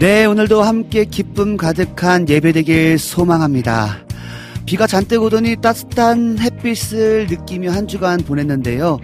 [0.00, 3.98] 네, 오늘도 함께 기쁨 가득한 예배되길 소망합니다.
[4.64, 8.98] 비가 잔뜩 오더니 따뜻한 햇빛을 느끼며 한 주간 보냈는데요.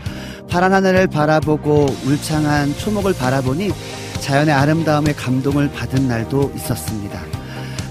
[0.48, 3.72] 파란 하늘을 바라보고 울창한 초목을 바라보니
[4.20, 7.20] 자연의 아름다움에 감동을 받은 날도 있었습니다.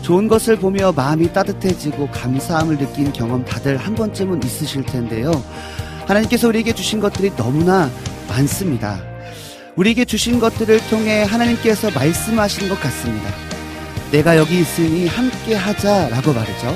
[0.02, 5.32] 좋은 것을 보며 마음이 따뜻해지고 감사함을 느낀 경험 다들 한 번쯤은 있으실 텐데요.
[6.08, 7.88] 하나님께서 우리에게 주신 것들이 너무나
[8.28, 9.15] 많습니다.
[9.76, 13.30] 우리에게 주신 것들을 통해 하나님께서 말씀하시는 것 같습니다.
[14.12, 16.76] 내가 여기 있으니 함께 하자라고 말이죠.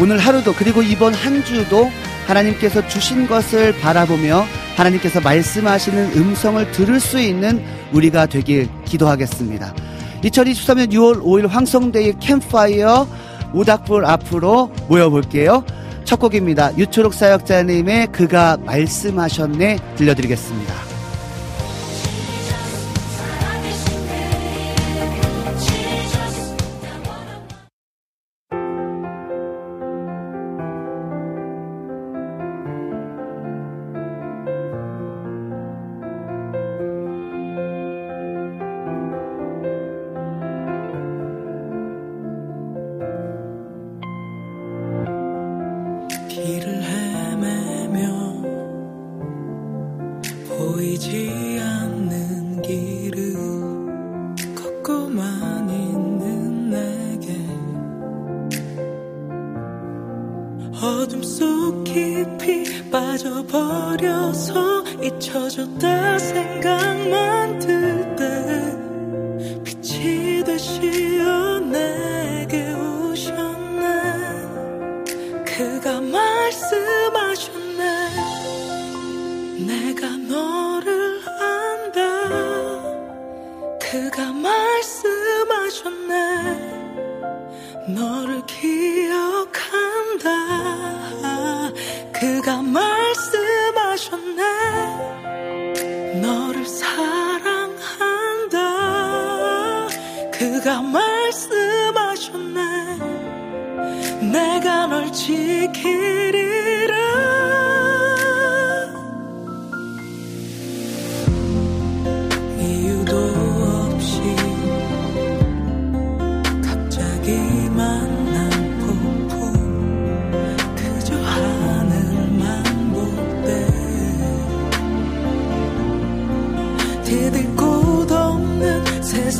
[0.00, 1.90] 오늘 하루도 그리고 이번 한 주도
[2.26, 7.62] 하나님께서 주신 것을 바라보며 하나님께서 말씀하시는 음성을 들을 수 있는
[7.92, 9.74] 우리가 되길 기도하겠습니다.
[10.22, 13.06] 2023년 6월 5일 황성대의 캠파이어
[13.52, 15.64] 오닥불 앞으로 모여볼게요.
[16.04, 16.76] 첫 곡입니다.
[16.78, 20.91] 유초록 사역자님의 그가 말씀하셨네 들려드리겠습니다.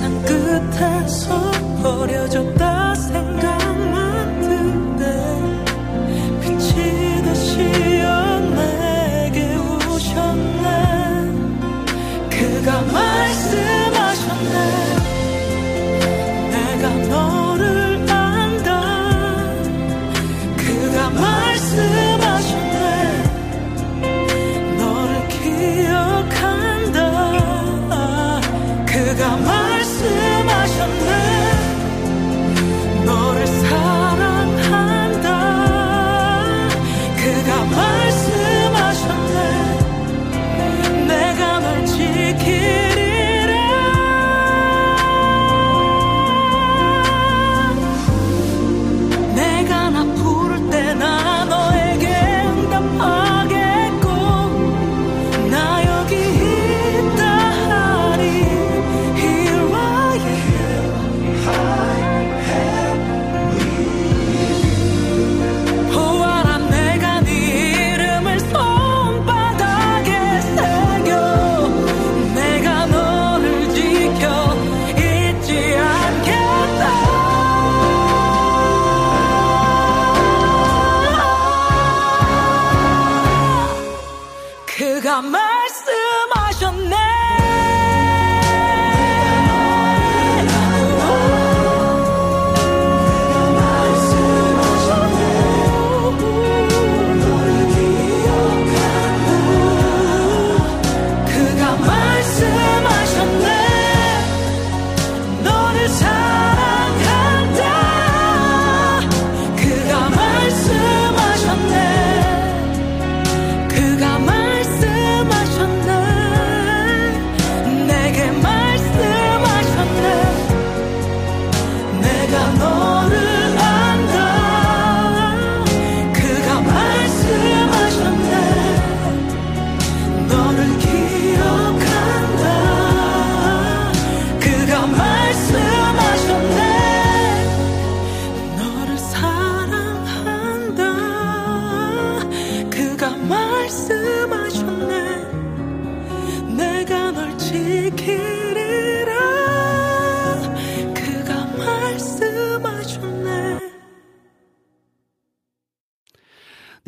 [0.03, 1.42] 세상 끝에서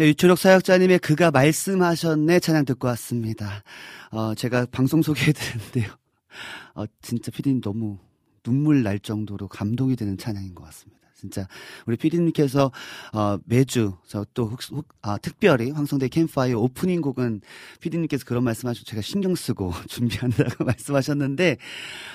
[0.05, 3.63] 네, 유초록 사역자님의 그가 말씀하셨네 찬양 듣고 왔습니다.
[4.11, 5.95] 어, 제가 방송 소개해드렸는데요.
[6.75, 7.97] 어, 진짜 피디님 너무
[8.43, 11.09] 눈물 날 정도로 감동이 되는 찬양인 것 같습니다.
[11.15, 11.49] 진짜
[11.87, 12.71] 우리 피디님께서
[13.15, 14.55] 어, 매주 저또
[15.01, 17.41] 아, 특별히 황성대 캠파이어 오프닝 곡은
[17.81, 21.57] 피디님께서 그런 말씀하시고 제가 신경 쓰고 준비한다고 말씀하셨는데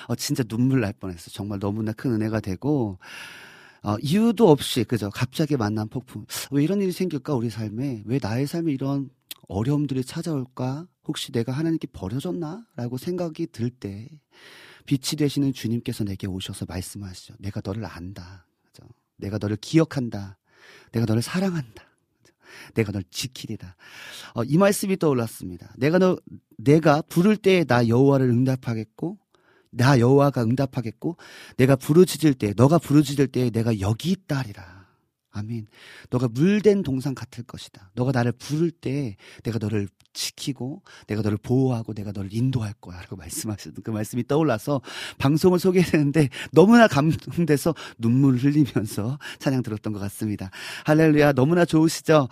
[0.06, 1.32] 어, 진짜 눈물 날 뻔했어요.
[1.32, 3.00] 정말 너무나 큰 은혜가 되고
[3.82, 5.10] 어, 이유도 없이 그죠?
[5.10, 6.26] 갑자기 만난 폭풍.
[6.50, 8.02] 왜 이런 일이 생길까 우리 삶에?
[8.06, 9.10] 왜 나의 삶에 이런
[9.48, 10.86] 어려움들이 찾아올까?
[11.06, 14.08] 혹시 내가 하나님께 버려졌나라고 생각이 들 때
[14.86, 17.34] 빛이 되시는 주님께서 내게 오셔서 말씀하시죠.
[17.38, 18.46] 내가 너를 안다.
[18.64, 18.88] 그죠?
[19.16, 20.38] 내가 너를 기억한다.
[20.92, 21.84] 내가 너를 사랑한다.
[22.22, 22.34] 그죠?
[22.74, 23.76] 내가 널 지키리다
[24.34, 25.74] 어, 이 말씀이 떠올랐습니다.
[25.78, 26.18] 내가 너
[26.56, 29.18] 내가 부를 때나 여호와를 응답하겠고
[29.70, 31.16] 나 여호와가 응답하겠고
[31.56, 34.79] 내가 부르짖을 때 너가 부르짖을 때 내가 여기 있다리라.
[35.32, 35.66] 아멘.
[36.10, 37.90] 너가 물된 동상 같을 것이다.
[37.94, 43.00] 너가 나를 부를 때 내가 너를 지키고 내가 너를 보호하고 내가 너를 인도할 거야.
[43.00, 44.80] 라고 말씀하시는 그 말씀이 떠올라서
[45.18, 50.50] 방송을 소개했는데 너무나 감동돼서 눈물을 흘리면서 찬양 들었던 것 같습니다.
[50.84, 51.32] 할렐루야.
[51.32, 52.28] 너무나 좋으시죠?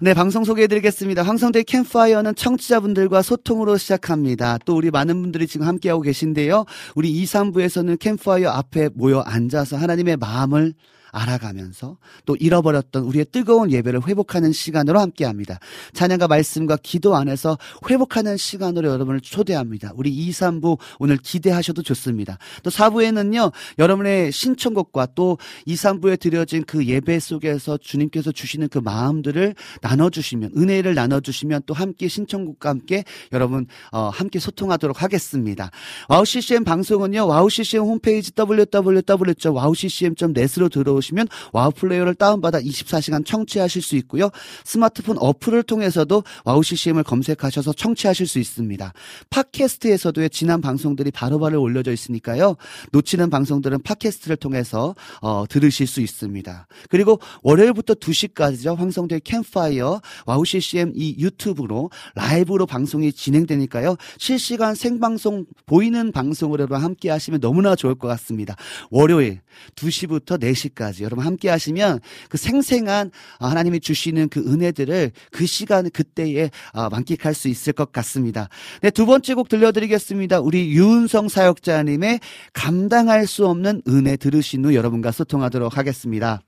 [0.00, 1.22] 네, 방송 소개해 드리겠습니다.
[1.22, 4.58] 황성대 캠파이어는 청취자분들과 소통으로 시작합니다.
[4.58, 6.64] 또 우리 많은 분들이 지금 함께 하고 계신데요.
[6.96, 10.74] 우리 2, 3부에서는 캠파이어 앞에 모여 앉아서 하나님의 마음을
[11.14, 11.96] 알아가면서
[12.26, 15.60] 또 잃어버렸던 우리의 뜨거운 예배를 회복하는 시간으로 함께 합니다.
[15.92, 17.56] 찬양과 말씀과 기도 안에서
[17.88, 19.92] 회복하는 시간으로 여러분을 초대합니다.
[19.94, 22.38] 우리 2, 3부 오늘 기대하셔도 좋습니다.
[22.62, 29.54] 또 4부에는요, 여러분의 신청곡과 또 2, 3부에 드려진 그 예배 속에서 주님께서 주시는 그 마음들을
[29.82, 35.70] 나눠주시면, 은혜를 나눠주시면 또 함께 신청곡과 함께 여러분, 어, 함께 소통하도록 하겠습니다.
[36.08, 43.96] 와우 CCM 방송은요, 와우 CCM 홈페이지 www.wowccm.net으로 들어오시 면 와우 플레이어를 다운받아 24시간 청취하실 수
[43.96, 44.30] 있고요.
[44.64, 48.92] 스마트폰 어플을 통해서도 와우 CCM을 검색하셔서 청취하실 수 있습니다.
[49.30, 52.56] 팟캐스트에서도 지난 방송들이 바로바로 올려져 있으니까요.
[52.92, 56.66] 놓치는 방송들은 팟캐스트를 통해서 어, 들으실 수 있습니다.
[56.88, 58.76] 그리고 월요일부터 2시까지죠.
[58.76, 63.96] 황성대 캠프파이어 와우 CCM 이 유튜브로 라이브로 방송이 진행되니까요.
[64.18, 68.56] 실시간 생방송 보이는 방송으로 함께 하시면 너무나 좋을 것 같습니다.
[68.90, 69.40] 월요일
[69.76, 76.50] 2시부터 4시까지 여러분 함께 하시면 그 생생한 아, 하나님이 주시는 그 은혜들을 그 시간 그때에
[76.72, 78.48] 아, 만끽할 수 있을 것 같습니다.
[78.82, 80.40] 네, 두 번째 곡 들려드리겠습니다.
[80.40, 82.20] 우리 유은성 사역자님의
[82.52, 86.40] 감당할 수 없는 은혜 들으신 후 여러분과 소통하도록 하겠습니다.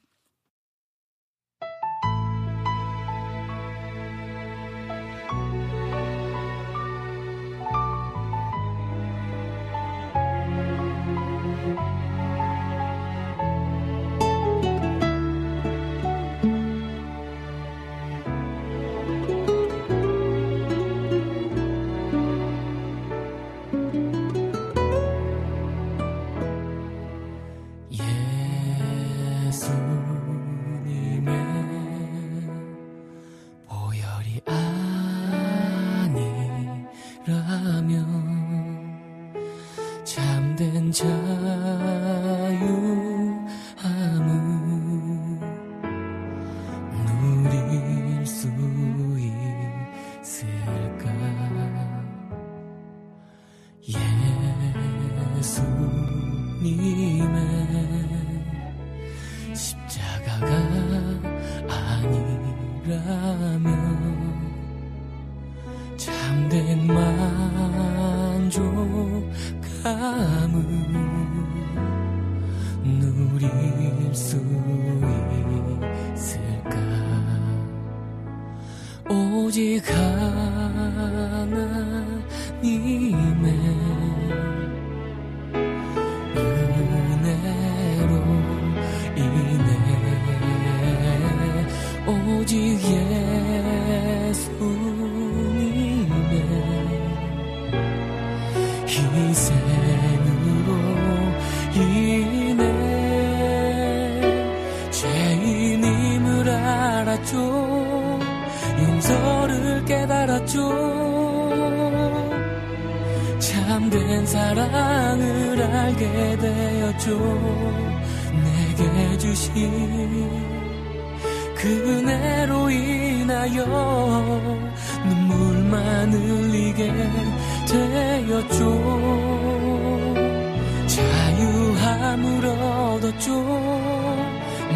[133.07, 133.33] 얻었죠.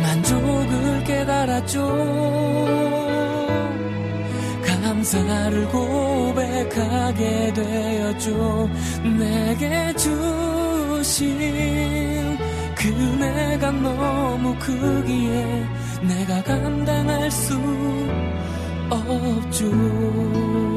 [0.02, 1.80] 만족을 깨달았죠.
[4.62, 8.70] 감사를 고백하게 되었죠.
[9.18, 11.38] 내게 주신
[12.74, 15.66] 그 은혜가 너무 크기에
[16.02, 17.58] 내가 감당할 수
[18.90, 20.69] 없죠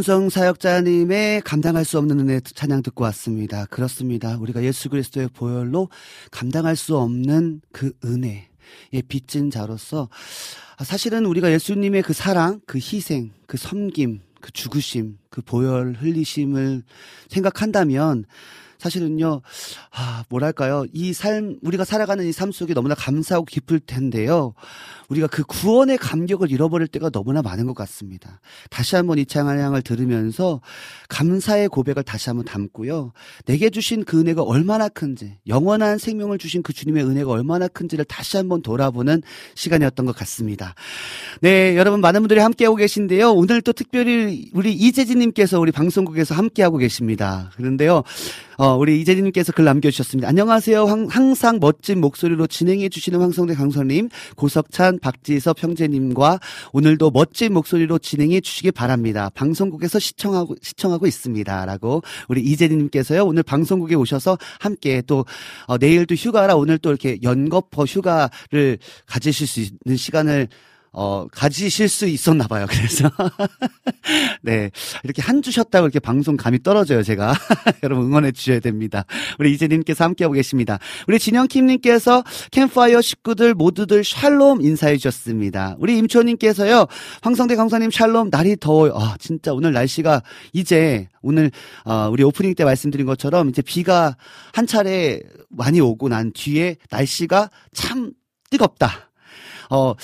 [0.00, 3.66] 네, 유은성 사역자님의 감당할 수 없는 은혜 찬양 듣고 왔습니다.
[3.66, 4.38] 그렇습니다.
[4.38, 5.90] 우리가 예수 그리스도의 보혈로
[6.30, 8.48] 감당할 수 없는 그 은혜,
[8.94, 10.08] 예, 빚진 자로서
[10.82, 16.82] 사실은 우리가 예수님의 그 사랑, 그 희생, 그 섬김, 그 죽으심, 그 보혈 흘리심을
[17.28, 18.24] 생각한다면
[18.80, 19.42] 사실은요,
[19.92, 20.84] 아, 뭐랄까요.
[20.92, 24.54] 이 삶, 우리가 살아가는 이 삶 속에 너무나 감사하고 기쁠 텐데요.
[25.10, 28.40] 우리가 그 구원의 감격을 잃어버릴 때가 너무나 많은 것 같습니다.
[28.70, 30.62] 다시 한번 이 찬양을 들으면서
[31.08, 33.12] 감사의 고백을 다시 한번 담고요.
[33.44, 38.38] 내게 주신 그 은혜가 얼마나 큰지, 영원한 생명을 주신 그 주님의 은혜가 얼마나 큰지를 다시
[38.38, 39.22] 한번 돌아보는
[39.54, 40.74] 시간이었던 것 같습니다.
[41.42, 43.32] 네, 여러분 많은 분들이 함께하고 계신데요.
[43.32, 47.50] 오늘 또 특별히 우리 이재진님께서 우리 방송국에서 함께하고 계십니다.
[47.56, 48.04] 그런데요.
[48.60, 50.28] 어, 우리 이재진님께서 글 남겨주셨습니다.
[50.28, 50.84] 안녕하세요.
[50.84, 56.40] 황, 항상 멋진 목소리로 진행해주시는 황성대 강선님, 고석찬, 박지섭 형제님과
[56.74, 59.30] 오늘도 멋진 목소리로 진행해주시기 바랍니다.
[59.32, 61.64] 방송국에서 시청하고, 시청하고 있습니다.
[61.64, 63.24] 라고 우리 이재진님께서요.
[63.24, 65.24] 오늘 방송국에 오셔서 함께 또,
[65.64, 68.76] 어, 내일도 휴가라 오늘 또 이렇게 연거퍼 휴가를
[69.06, 70.48] 가지실 수 있는 시간을
[70.92, 72.66] 어, 가지실 수 있었나 봐요.
[72.68, 73.10] 그래서.
[74.42, 74.70] 네.
[75.04, 77.34] 이렇게 한 주셨다고 이렇게 방송 감이 떨어져요, 제가.
[77.84, 79.04] 여러분 응원해 주셔야 됩니다.
[79.38, 80.78] 우리 이재님께서 함께하고 계십니다.
[81.06, 85.76] 우리 진영킴님께서 캠파이어 식구들 모두들 샬롬 인사해 주셨습니다.
[85.78, 86.86] 우리 임초님께서요,
[87.22, 88.92] 황성대 강사님 샬롬, 날이 더워요.
[88.96, 91.52] 아, 진짜 오늘 날씨가 이제 오늘,
[91.84, 94.16] 어, 우리 오프닝 때 말씀드린 것처럼 이제 비가
[94.52, 98.12] 한 차례 많이 오고 난 뒤에 날씨가 참
[98.50, 99.10] 뜨겁다.
[99.70, 99.94] 어, 어,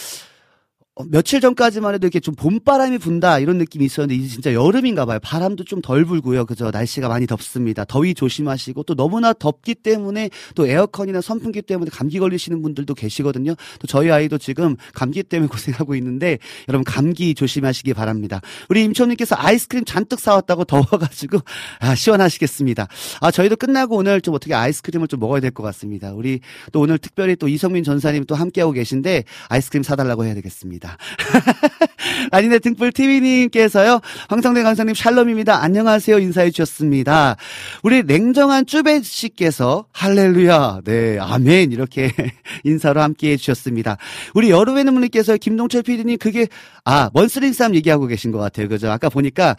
[1.04, 5.18] 며칠 전까지만 해도 이렇게 좀 봄바람이 분다 이런 느낌이 있었는데 이제 진짜 여름인가 봐요.
[5.22, 6.46] 바람도 좀 덜 불고요.
[6.46, 6.70] 그죠?
[6.70, 7.84] 날씨가 많이 덥습니다.
[7.84, 13.54] 더위 조심하시고 또 너무나 덥기 때문에 또 에어컨이나 선풍기 때문에 감기 걸리시는 분들도 계시거든요.
[13.78, 18.40] 또 저희 아이도 지금 감기 때문에 고생하고 있는데 여러분 감기 조심하시기 바랍니다.
[18.70, 21.40] 우리 임초님께서 아이스크림 잔뜩 사왔다고 더워가지고
[21.80, 22.88] 아 시원하시겠습니다.
[23.20, 26.12] 아 저희도 끝나고 오늘 좀 어떻게 아이스크림을 좀 먹어야 될 것 같습니다.
[26.14, 26.40] 우리
[26.72, 30.85] 또 오늘 특별히 또 이성민 전사님 또 함께하고 계신데 아이스크림 사달라고 해야 되겠습니다.
[30.86, 30.96] 있습니다.
[32.30, 35.62] 아니네 등불 TV님께서요, 황성대 강사님 샬롬입니다.
[35.62, 36.18] 안녕하세요.
[36.18, 37.36] 인사해 주셨습니다.
[37.82, 41.72] 우리 냉정한 쭈베 씨께서 할렐루야, 네, 아멘.
[41.72, 42.12] 이렇게
[42.64, 43.96] 인사로 함께 해 주셨습니다.
[44.34, 46.46] 우리 여름의 눈물님께서 김동철 PD님 그게,
[46.84, 48.68] 아, 먼스링 쌈 얘기하고 계신 것 같아요.
[48.68, 48.90] 그죠?
[48.90, 49.56] 아까 보니까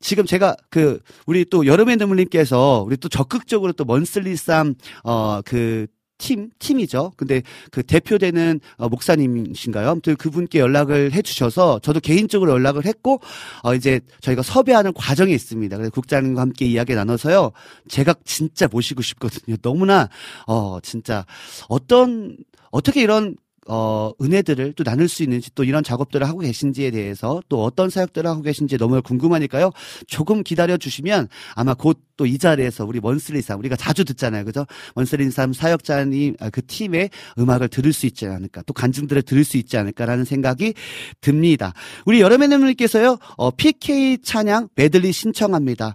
[0.00, 5.86] 지금 제가 그, 우리 또 여름의 눈물님께서 우리 또 적극적으로 또 먼슬리 쌈, 어, 그,
[6.18, 7.12] 팀, 팀이죠.
[7.16, 9.88] 근데 그 대표되는 어, 목사님이신가요?
[9.90, 13.20] 아무튼 그분께 연락을 해 주셔서 저도 개인적으로 연락을 했고,
[13.62, 15.76] 어, 이제 저희가 섭외하는 과정이 있습니다.
[15.76, 17.52] 그래서 국장님과 함께 이야기 나눠서요.
[17.88, 19.56] 제가 진짜 모시고 싶거든요.
[19.62, 20.08] 너무나,
[20.46, 21.26] 어, 진짜
[21.68, 22.36] 어떤,
[22.70, 23.36] 어떻게 이런
[23.68, 28.28] 어, 은혜들을 또 나눌 수 있는지 또 이런 작업들을 하고 계신지에 대해서 또 어떤 사역들을
[28.28, 29.72] 하고 계신지 너무 궁금하니까요.
[30.06, 34.44] 조금 기다려 주시면 아마 곧 또 이 자리에서 우리 먼슬리삼 우리가 자주 듣잖아요.
[34.44, 34.66] 그죠?
[34.94, 39.76] 먼슬리삼 사역자님 아, 그 팀의 음악을 들을 수 있지 않을까 또 간증들을 들을 수 있지
[39.76, 40.74] 않을까라는 생각이
[41.20, 41.72] 듭니다.
[42.06, 45.94] 우리 여름의님께서요 어, PK 찬양 메들리 신청합니다.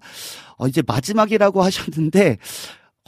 [0.58, 2.38] 어, 이제 마지막이라고 하셨는데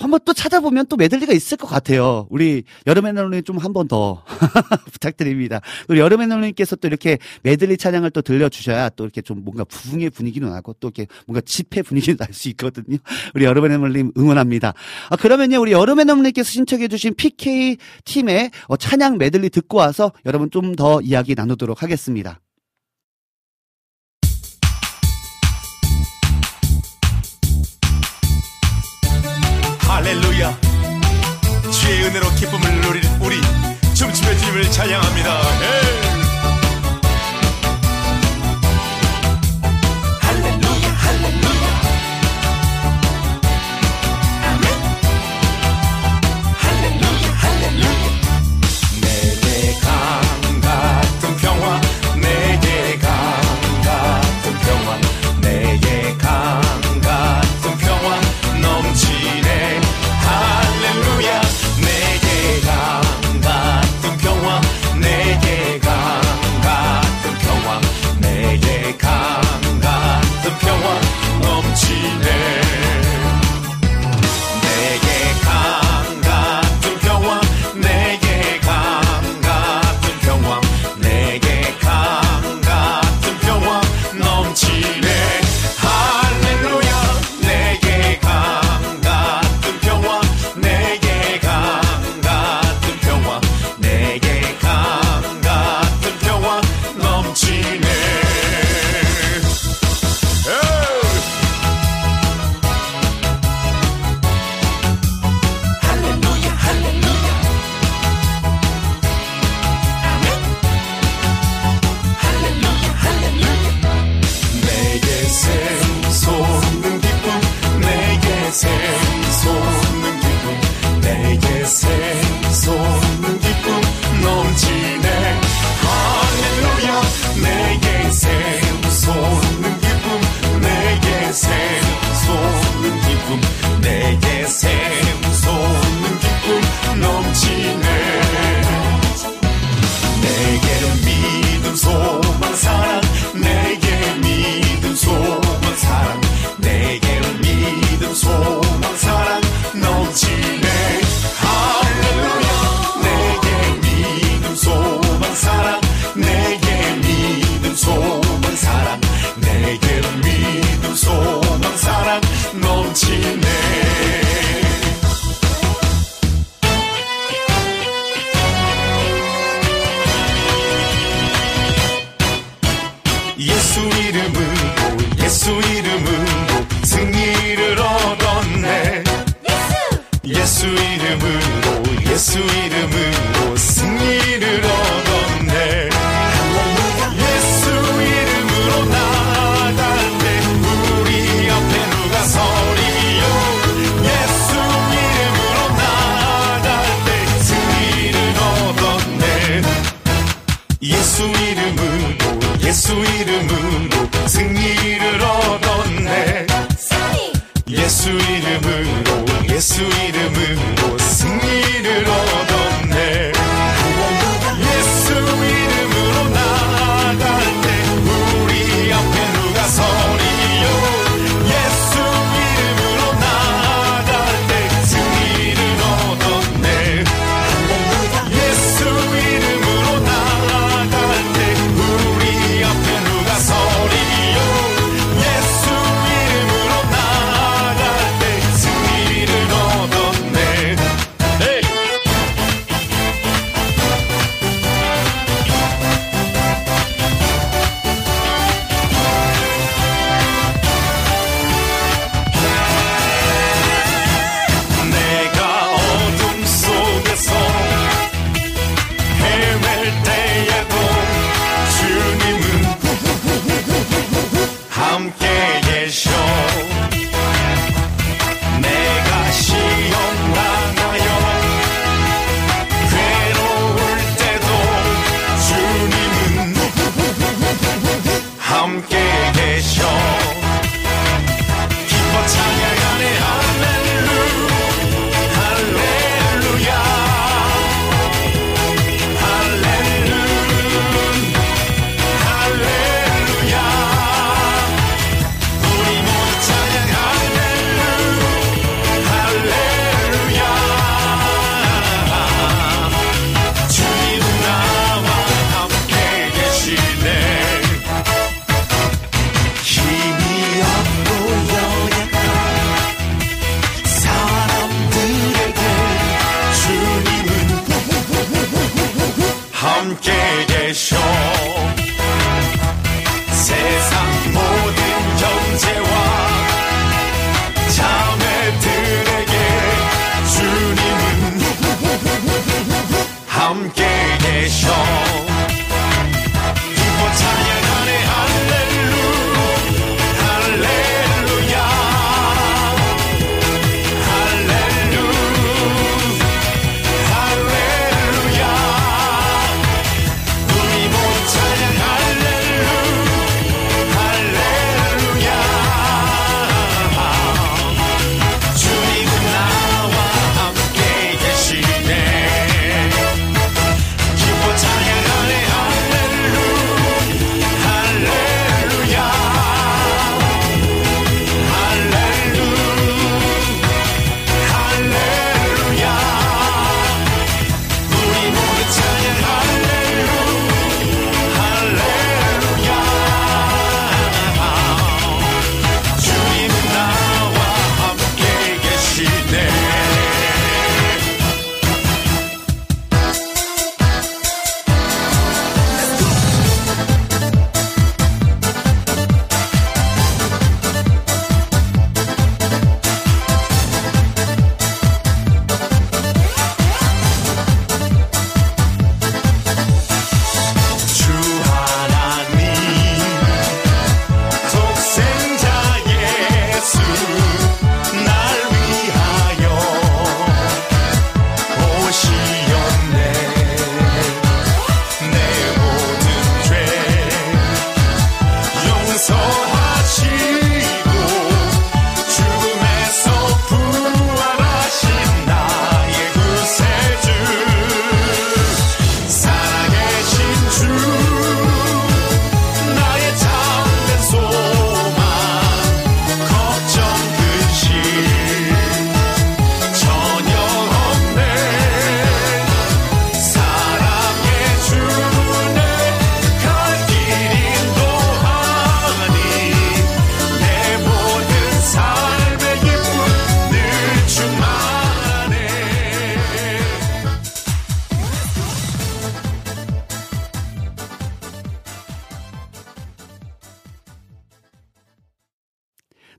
[0.03, 2.27] 한번 또 찾아보면 또 메들리가 있을 것 같아요.
[2.29, 4.23] 우리 여름의 날님 좀 한 번 더
[4.91, 5.61] 부탁드립니다.
[5.87, 10.49] 우리 여름의 날님께서 또 이렇게 메들리 찬양을 또 들려주셔야 또 이렇게 좀 뭔가 부흥의 분위기도
[10.49, 12.97] 나고 또 이렇게 뭔가 집회 분위기도 날 수 있거든요.
[13.35, 14.73] 우리 여름의 날님 응원합니다.
[15.09, 20.75] 아, 그러면요, 우리 여름의 날님께서 신청해주신 PK 팀의 어, 찬양 메들리 듣고 와서 여러분 좀
[20.75, 22.39] 더 이야기 나누도록 하겠습니다.
[30.03, 30.59] 할렐루야
[31.71, 33.39] 주의 은혜로 기쁨을 누릴 우리
[33.93, 35.92] 춤추며 주님을 찬양합니다 예.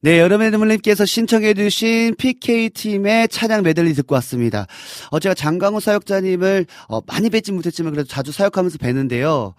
[0.05, 4.67] 네, 여러분들님께서 신청해주신 PK팀의 찬양 메들리 듣고 왔습니다.
[5.11, 9.55] 어, 제가 장강호 사역자님을, 어, 많이 뵙지 못했지만 그래도 자주 사역하면서 뵈는데요.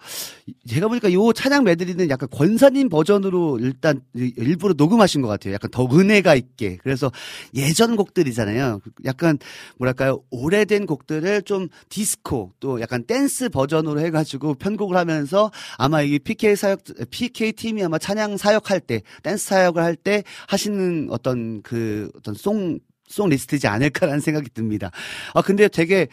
[0.76, 5.54] 제가 보니까 요 찬양 메들리는 약간 권사님 버전으로 일단 일부러 녹음하신 것 같아요.
[5.54, 6.76] 약간 더 은혜가 있게.
[6.82, 7.10] 그래서
[7.54, 8.80] 예전 곡들이잖아요.
[9.06, 9.38] 약간,
[9.78, 10.20] 뭐랄까요.
[10.30, 16.80] 오래된 곡들을 좀 디스코, 또 약간 댄스 버전으로 해가지고 편곡을 하면서 아마 이 PK 사역,
[17.10, 23.30] PK팀이 아마 찬양 사역할 때, 댄스 사역을 할 때 하시는 어떤 그 어떤 송, 송
[23.30, 24.90] 리스트지 않을까라는 생각이 듭니다.
[25.32, 26.08] 아, 근데 되게,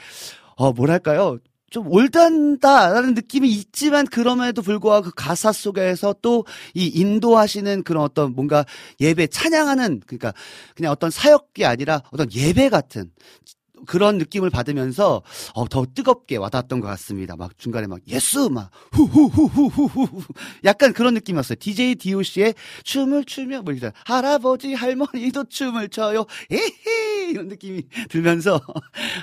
[0.55, 1.37] 어, 뭐랄까요.
[1.73, 8.65] 좀 올단다라는 느낌이 있지만 그럼에도 불구하고 그 가사 속에서 또 이 인도하시는 그런 어떤 뭔가
[8.99, 10.33] 예배 찬양하는 그러니까
[10.75, 13.11] 그냥 어떤 사역이 아니라 어떤 예배 같은
[13.85, 15.21] 그런 느낌을 받으면서
[15.53, 17.35] 어, 더 뜨겁게 와닿았던 것 같습니다.
[17.35, 20.23] 막 중간에 막 yes 막 후후후후후후
[20.65, 21.57] 약간 그런 느낌이었어요.
[21.59, 26.25] DJ DOC의 춤을 추며 뭐 이런 할아버지 할머니도 춤을 춰요.
[26.51, 28.61] 에헤 이런 느낌이 들면서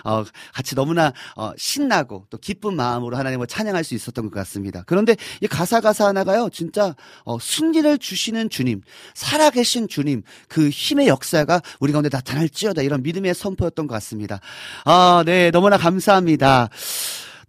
[0.05, 4.83] 어, 같이 너무나 어, 신나고 또 기쁜 마음으로 하나님을 찬양할 수 있었던 것 같습니다.
[4.87, 6.49] 그런데 이 가사 가사 하나가요.
[6.51, 6.95] 진짜
[7.25, 8.83] 어, 승리를 주시는 주님,
[9.15, 14.41] 살아계신 주님 그 힘의 역사가 우리 가운데 나타날지어다 이런 믿음의 선포였던 것 같습니다.
[14.85, 16.69] 아, 네, 너무나 감사합니다.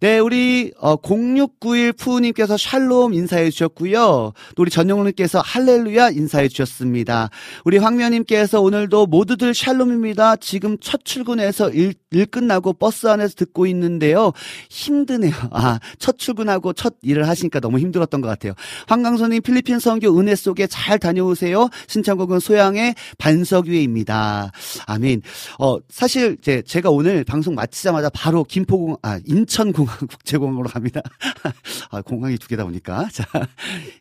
[0.02, 4.34] 네, 우리 어 0691 푸우님께서 샬롬 인사해 주셨고요.
[4.56, 7.30] 또 우리 전영훈님께서 할렐루야 인사해 주셨습니다.
[7.66, 10.38] 우리 황면님께서 오늘도 모두들 샬롬입니다.
[10.38, 14.34] 지금 첫 출근해서 일, 일 끝나고 버스 안에서 듣고 있는데요.
[14.72, 15.36] 힘드네요.
[15.52, 18.54] 아, 첫 출근하고 첫 일을 하시니까 너무 힘들었던 것 같아요.
[18.88, 21.70] 황강선님 필리핀 선교 은혜 속에 잘 다녀오세요.
[21.86, 24.52] 신청곡은 소양의 반석 위에입니다.
[24.88, 25.22] 아멘.
[25.60, 31.02] 어, 사실 제, 제가 오늘 방송 마치자마자 바로 김포공, 아, 인천공 국제공항으로 갑니다.
[31.92, 33.08] 아, 공항이 두 개다 보니까.
[33.14, 33.26] 자,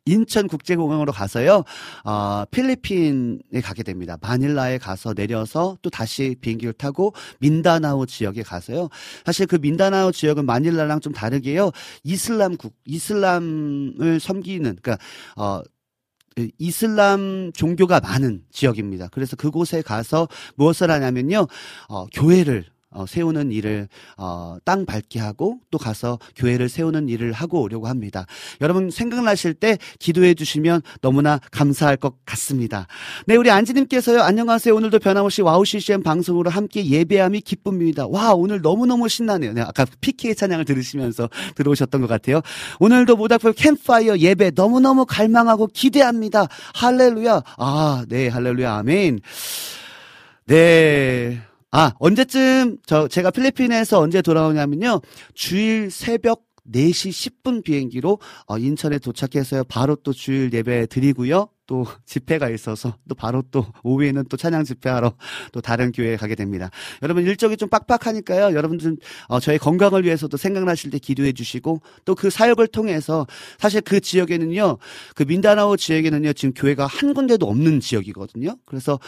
[0.05, 1.64] 인천국제공항으로 가서요,
[2.05, 4.16] 어, 필리핀에 가게 됩니다.
[4.20, 8.88] 마닐라에 가서 내려서 또 다시 비행기를 타고 민다나오 지역에 가서요.
[9.24, 11.70] 사실 그 민다나오 지역은 마닐라랑 좀 다르게요.
[12.05, 14.98] 이슬람 국, 이슬람을 섬기는, 그러니까,
[15.37, 15.62] 어,
[16.59, 19.09] 이슬람 종교가 많은 지역입니다.
[19.09, 21.46] 그래서 그곳에 가서 무엇을 하냐면요,
[21.88, 27.62] 어, 교회를 어, 세우는 일을 어, 땅 밟기 하고 또 가서 교회를 세우는 일을 하고
[27.62, 28.26] 오려고 합니다.
[28.61, 32.88] 여러분 생각나실 때 기도해 주시면 너무나 감사할 것 같습니다.
[33.26, 34.22] 네, 우리 안지님께서요.
[34.22, 34.74] 안녕하세요.
[34.74, 38.09] 오늘도 변함없이 와우 CCM 방송으로 함께 예배함이 기쁨입니다.
[38.09, 39.53] 와, 오늘 너무너무 신나네요.
[39.53, 42.40] 네, 아까 PK 찬양을 들으시면서 들어오셨던 것 같아요.
[42.81, 46.48] 오늘도 모닥불 캠파이어 예배 너무너무 갈망하고 기대합니다.
[46.74, 47.42] 할렐루야.
[47.57, 48.74] 아, 네, 할렐루야.
[48.74, 49.20] 아멘.
[50.46, 51.50] 네.
[51.72, 55.00] 아, 언제쯤 저 제가 필리핀에서 언제 돌아오냐면요.
[55.35, 59.64] 주일 새벽 4시 10분 비행기로 어, 인천에 도착해서요.
[59.64, 61.48] 바로 또 주일 예배 드리고요.
[61.66, 65.14] 또 집회가 있어서 또 바로 또 오후에는 또 찬양 집회하러
[65.52, 66.68] 또 다른 교회에 가게 됩니다.
[67.02, 68.56] 여러분 일정이 좀 빡빡하니까요.
[68.56, 68.96] 여러분들
[69.28, 73.26] 어, 저의 건강을 위해서도 생각나실 때 기도해 주시고 또 그 사역을 통해서
[73.59, 74.76] 사실 그 지역에는요.
[75.14, 76.35] 그 민다나오 지역에는요.
[76.35, 78.56] 지금 교회가 한 군데도 없는 지역이거든요.
[78.66, 78.98] 그래서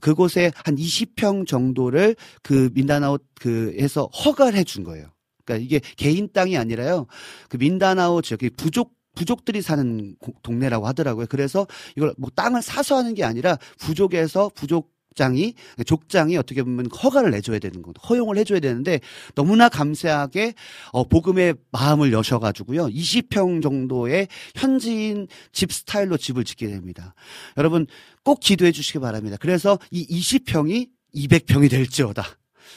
[0.00, 5.13] 그곳에 한 20평 정도를 그 민다나오 그에서 허가를 해 준 거예요.
[5.44, 7.06] 그러니까 이게 개인 땅이 아니라요.
[7.48, 11.26] 그 민다나오 지역이 부족 부족들이 사는 동네라고 하더라고요.
[11.28, 15.54] 그래서 이걸 뭐 땅을 사서 하는 게 아니라 부족에서 부족 족장이
[15.86, 18.00] 족장이 어떻게 보면 허가를 내줘야 되는 거죠.
[18.08, 19.00] 허용을 해줘야 되는데
[19.34, 20.54] 너무나 감사하게
[20.92, 22.88] 어, 복음의 마음을 여셔가지고요.
[22.88, 27.14] 20평 정도의 현지인 집 스타일로 집을 짓게 됩니다.
[27.56, 27.86] 여러분
[28.24, 29.36] 꼭 기도해 주시기 바랍니다.
[29.40, 32.24] 그래서 이 20평이 200평이 될지어다.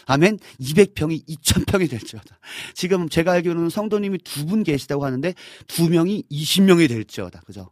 [0.06, 0.40] 아멘.
[0.62, 2.40] 200평이 2000평이 될지어다.
[2.76, 5.34] 지금 제가 알기로는 성도님이 두 분 계시다고 하는데
[5.68, 7.42] 두 명이 20명이 될지어다.
[7.42, 7.70] 그죠?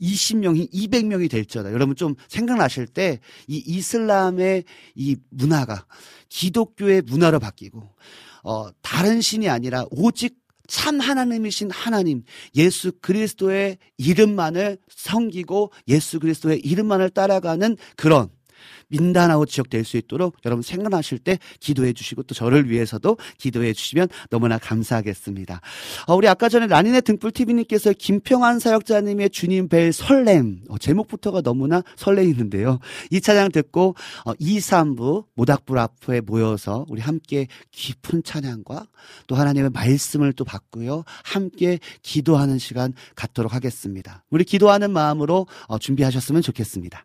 [0.00, 1.72] 20명이 200명이 될지어다.
[1.72, 5.86] 여러분 좀 생각나실 때 이 이슬람의 이 문화가
[6.28, 7.82] 기독교의 문화로 바뀌고
[8.44, 10.36] 어 다른 신이 아니라 오직
[10.68, 12.22] 참 하나님이신 하나님,
[12.56, 18.30] 예수 그리스도의 이름만을 섬기고 예수 그리스도의 이름만을 따라가는 그런
[18.88, 24.08] 민다나오 지역 될 수 있도록 여러분 생각하실 때 기도해 주시고 또 저를 위해서도 기도해 주시면
[24.30, 25.60] 너무나 감사하겠습니다.
[26.06, 31.82] 어, 우리 아까 전에 라니네 등불 TV님께서 김평환 사역자님의 주님 뵐 설렘 어, 제목부터가 너무나
[31.96, 32.78] 설레이는데요.
[33.10, 33.94] 이 찬양 듣고
[34.24, 38.86] 어, 2, 3부 모닥불 앞에 모여서 우리 함께 깊은 찬양과
[39.26, 41.04] 또 하나님의 말씀을 또 받고요.
[41.24, 44.24] 함께 기도하는 시간 갖도록 하겠습니다.
[44.30, 47.04] 우리 기도하는 마음으로 어, 준비하셨으면 좋겠습니다.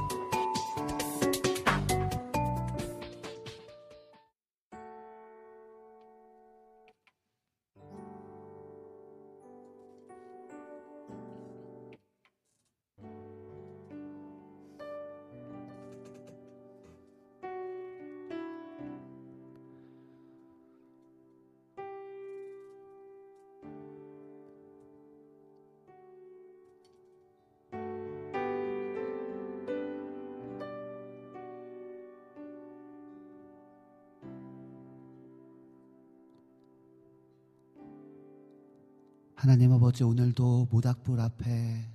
[39.47, 41.89] 나님 아버지 오늘도 모닥불 앞에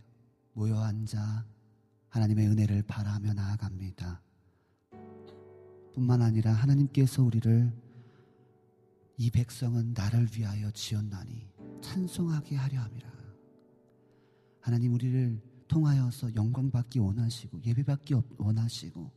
[0.52, 1.46] 모여 앉아
[2.08, 4.20] 하나님의 은혜를 바라며 나아갑니다.
[5.94, 7.72] 뿐만 아니라 하나님께서 우리를
[9.18, 11.48] 이 백성은 나를 위하여 지었나니
[11.82, 13.12] 찬송하게 하려 함이라.
[14.60, 19.12] 하나님 우리를 통하여서 영광 받기 원하시고 예배 받기 원하시고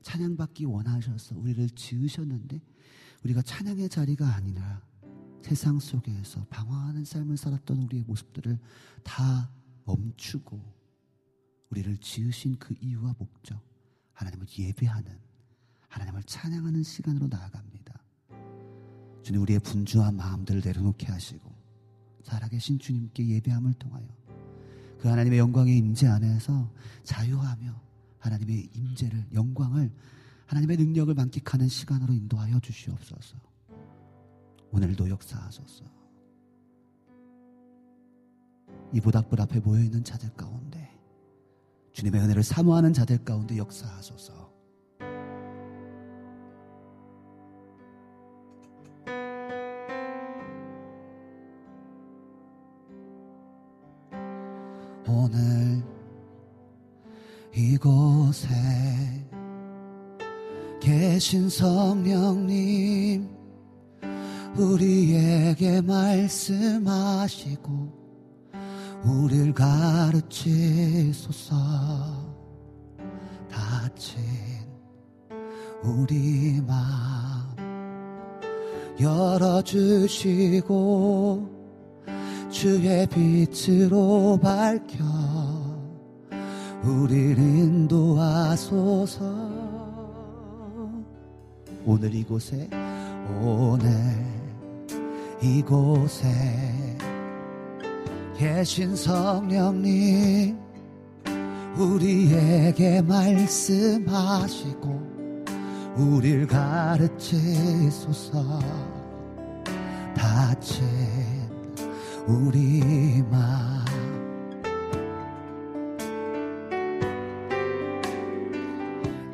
[0.00, 2.58] 찬양 받기 원하셔서 우리를 지으셨는데
[3.22, 4.82] 우리가 찬양의 자리가 아니라
[5.46, 8.58] 세상 속에서 방황하는 삶을 살았던 우리의 모습들을
[9.04, 9.48] 다
[9.84, 10.60] 멈추고
[11.70, 13.56] 우리를 지으신 그 이유와 목적
[14.14, 15.16] 하나님을 예배하는
[15.86, 17.94] 하나님을 찬양하는 시간으로 나아갑니다.
[19.22, 21.54] 주님 우리의 분주한 마음들을 내려놓게 하시고
[22.24, 24.08] 살아계신 주님께 예배함을 통하여
[24.98, 26.72] 그 하나님의 영광의 임재 안에서
[27.04, 27.80] 자유하며
[28.18, 29.92] 하나님의 임재를 영광을
[30.46, 33.55] 하나님의 능력을 만끽하는 시간으로 인도하여 주시옵소서.
[34.76, 35.84] 오늘도 역사하소서.
[38.92, 40.90] 이 모닥불 앞에 모여 있는 자들 가운데
[41.92, 44.54] 주님의 은혜를 사모하는 자들 가운데 역사하소서.
[55.08, 55.82] 오늘
[57.54, 58.48] 이곳에
[60.82, 63.26] 계신 성령님
[64.58, 67.66] 우리에게 말씀하시고
[69.04, 71.54] 우리를 가르치소서.
[73.50, 74.18] 다친
[75.82, 77.54] 우리 마음
[79.00, 80.66] 열어주시고
[82.50, 85.04] 주의 빛으로 밝혀
[86.82, 89.24] 우리를 인도하소서.
[91.84, 92.70] 오늘 이곳에
[93.40, 94.35] 오늘
[95.46, 96.26] 이곳에
[98.36, 100.58] 계신 성령님
[101.78, 105.06] 우리에게 말씀하시고
[105.96, 108.58] 우리를 가르치소서.
[110.14, 110.84] 다친
[112.26, 113.86] 우리 마음.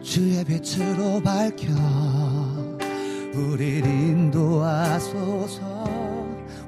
[0.02, 1.72] 주의 빛으로 밝혀
[3.34, 5.72] 우리를 인도하소서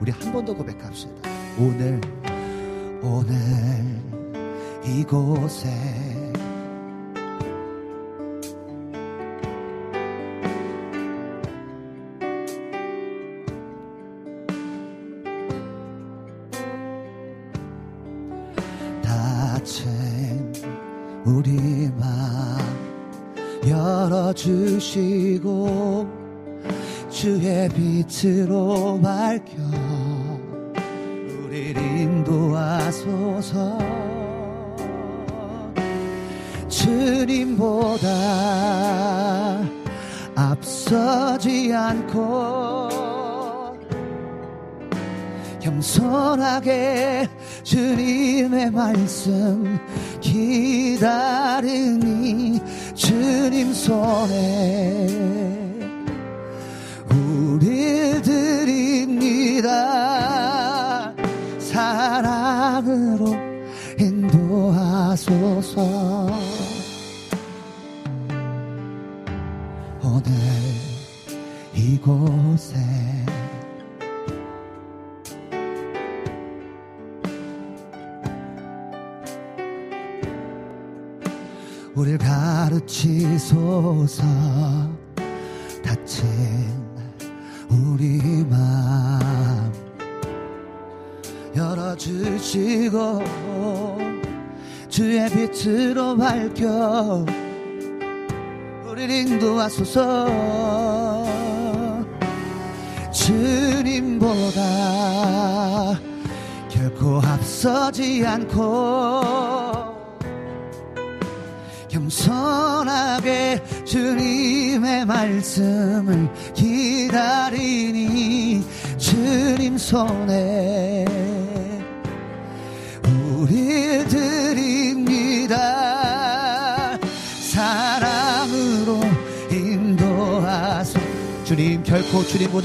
[0.04, 1.14] 우리 한 번 더 고백합시다.
[1.58, 1.98] 오늘
[3.02, 3.34] 오늘
[4.84, 5.70] 이곳에
[24.44, 26.06] 열어주시고
[27.10, 29.63] 주의 빛으로 밝혀
[49.30, 49.63] 말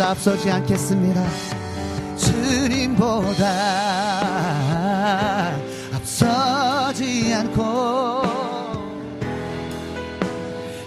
[0.10, 1.24] 앞서지 않겠습니다.
[2.18, 3.46] 주님보다
[5.94, 8.24] 앞서지 않고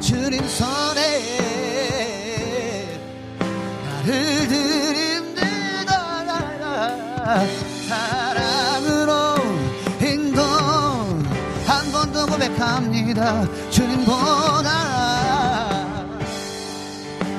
[0.00, 1.00] 주님 손에
[3.84, 4.54] 나를
[7.34, 7.73] 사
[12.64, 13.46] 합니다.
[13.70, 14.70] 주님보다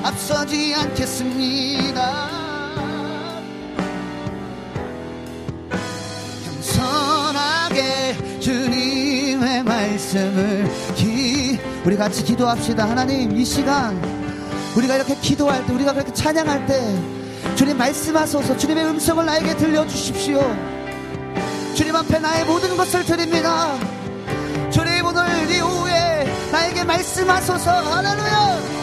[0.03, 2.29] 앞서지 않겠습니다.
[6.45, 12.89] 겸손하게 주님의 말씀을 기 우리 같이 기도합시다.
[12.89, 13.99] 하나님 이 시간
[14.75, 16.81] 우리가 이렇게 기도할 때 우리가 그렇게 찬양할 때
[17.55, 18.57] 주님 말씀하소서.
[18.57, 20.39] 주님의 음성을 나에게 들려주십시오.
[21.75, 23.77] 주님 앞에 나의 모든 것을 드립니다
[26.85, 27.71] 말씀하소서.
[27.71, 28.75] 할렐루야.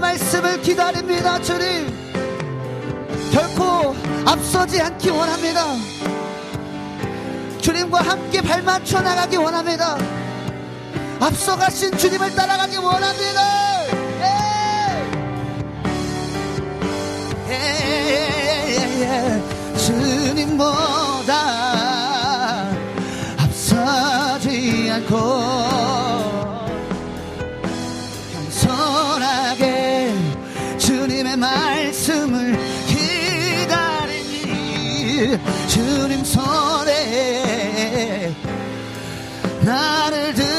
[0.00, 1.86] 말씀을 기다립니다 주님.
[3.32, 3.94] 결코
[4.26, 5.64] 앞서지 않기 원합니다.
[7.60, 9.98] 주님과 함께 발맞춰 나가기 원합니다.
[11.20, 13.59] 앞서가신 주님을 따라가기 원합니다
[20.30, 21.34] 주님보다
[23.36, 25.16] 앞서지 않고
[28.32, 30.14] 겸손하게
[30.78, 32.56] 주님의 말씀을
[32.86, 34.46] 기다리니
[35.66, 38.32] 주님 손에
[39.62, 40.49] 나를 드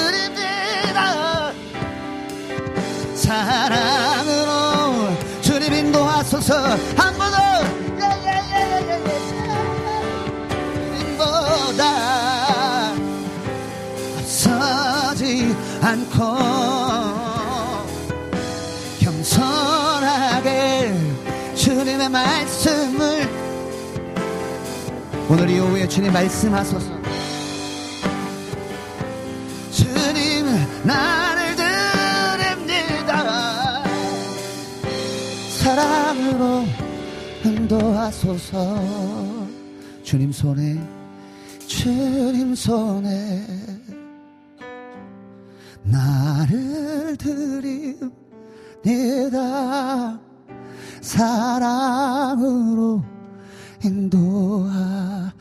[15.91, 16.37] 않고
[18.99, 20.93] 겸손하게
[21.55, 23.29] 주님의 말씀을
[25.29, 27.01] 오늘 이 오후에 주님 말씀하소서.
[29.71, 30.45] 주님
[30.83, 33.83] 나를 드립니다.
[35.59, 36.65] 사랑으로
[37.43, 38.77] 인도하소서.
[40.03, 40.79] 주님 손에
[41.67, 43.45] 주님 손에
[45.83, 48.11] 나를 드립니다
[51.01, 53.03] 사랑으로
[53.83, 55.31] 인도하소서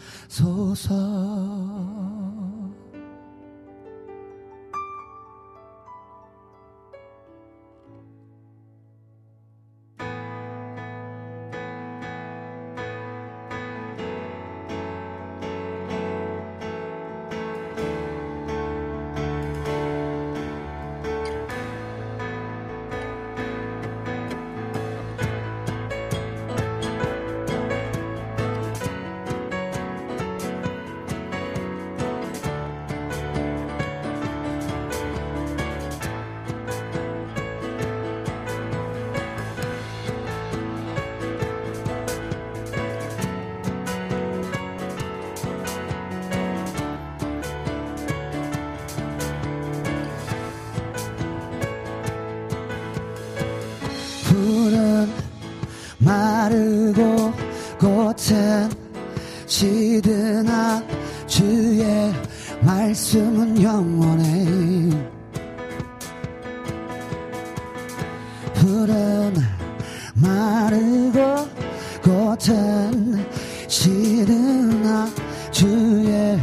[74.40, 75.06] 그러나
[75.50, 76.38] 주의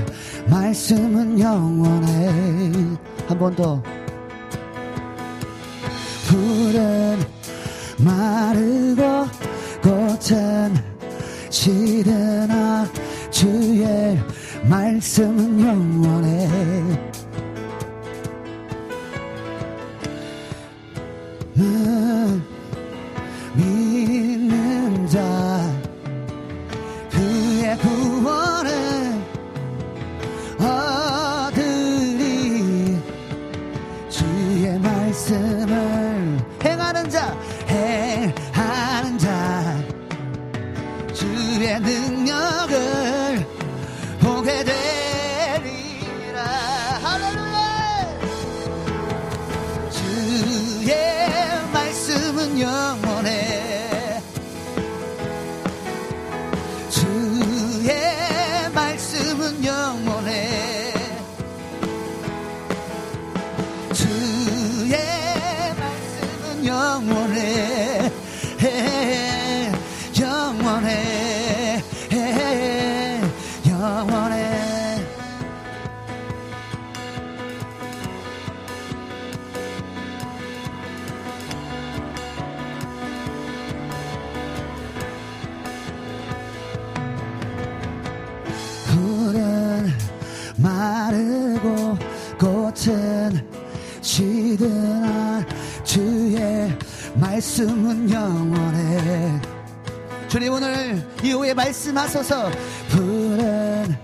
[0.50, 2.28] 말씀은 영원해.
[3.28, 3.82] 한 번 더.
[6.28, 7.20] 불은
[7.98, 9.26] 마르고
[9.82, 10.76] 꽃은
[11.50, 12.88] 시드나
[13.32, 14.20] 주의
[14.70, 16.48] 말씀은 영원해.
[23.56, 25.66] 믿는 자.
[101.48, 102.52] 후에 말씀하소서.
[102.89, 103.95] 풀은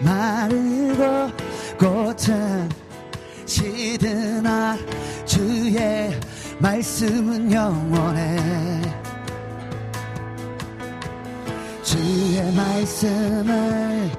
[0.00, 1.30] 마르고
[1.78, 2.68] 꽃은
[3.44, 4.78] 시드나
[5.26, 6.18] 주의
[6.58, 8.80] 말씀은 영원해.
[11.82, 14.10] 주의 말씀을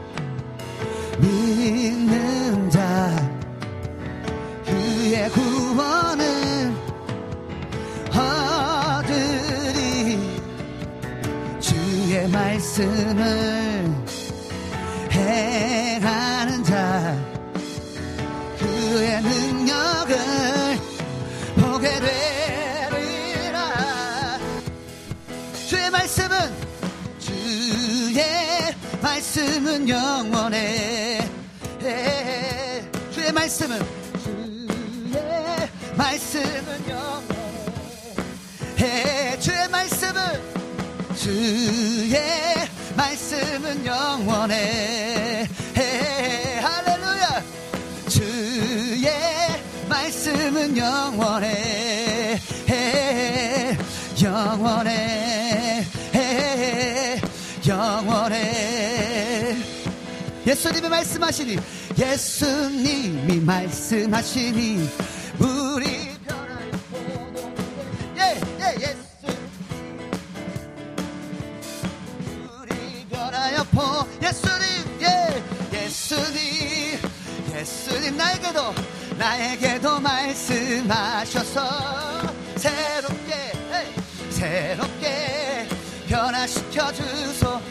[12.81, 13.95] 말씀을
[15.11, 17.15] 행하는 자
[18.57, 20.15] 그의 능력을
[21.57, 23.59] 보게 되리라.
[25.67, 26.37] 주의 말씀은
[27.19, 28.25] 주의
[29.01, 31.29] 말씀은 영원해.
[33.11, 33.79] 주의 말씀은
[35.95, 37.31] 말씀은 영원해.
[39.39, 40.21] 주의 말씀은
[41.15, 42.40] 주의
[43.11, 45.45] 말씀은 영원해.
[46.61, 47.43] 할렐루야.
[48.07, 49.11] 주의
[49.89, 52.39] 말씀은 영원해.
[54.21, 55.85] 영원해.
[57.67, 59.57] 영원해.
[60.47, 61.57] 예수님이 말씀하시니
[61.99, 64.89] 예수님이 말씀하시니
[76.11, 76.99] 예수님
[77.55, 78.75] 예수님 나에게도
[79.17, 81.61] 나에게도 말씀하셔서
[82.57, 83.53] 새롭게
[84.29, 85.69] 새롭게
[86.09, 87.61] 변화시켜 주소.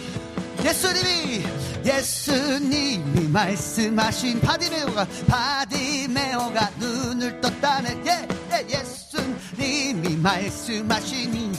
[0.65, 1.45] 예수님이
[1.85, 11.53] 예수님이 말씀하신 바디메오가 바디메오가 눈을 떴다네 예, 예 예수님이 말씀하시니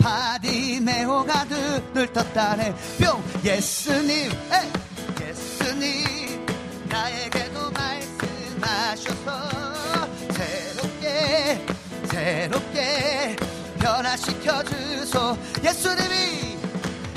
[0.00, 4.84] 바디메오가 눈을 떴다네 뿅 예수님 에
[6.94, 9.50] 나에게도 말씀하셔서
[10.30, 11.66] 새롭게
[12.08, 13.36] 새롭게
[13.80, 15.36] 변화시켜 주소.
[15.64, 16.56] 예수님이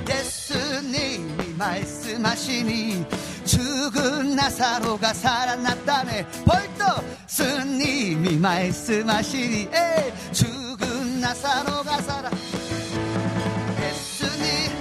[0.10, 3.06] 예수님이 말씀하시니
[3.46, 6.26] 죽은 나사로가 살아났다네.
[6.44, 12.32] 벌떡 스님이 말씀하시니 에 죽은 나사로가 살아.
[13.80, 14.72] 예수님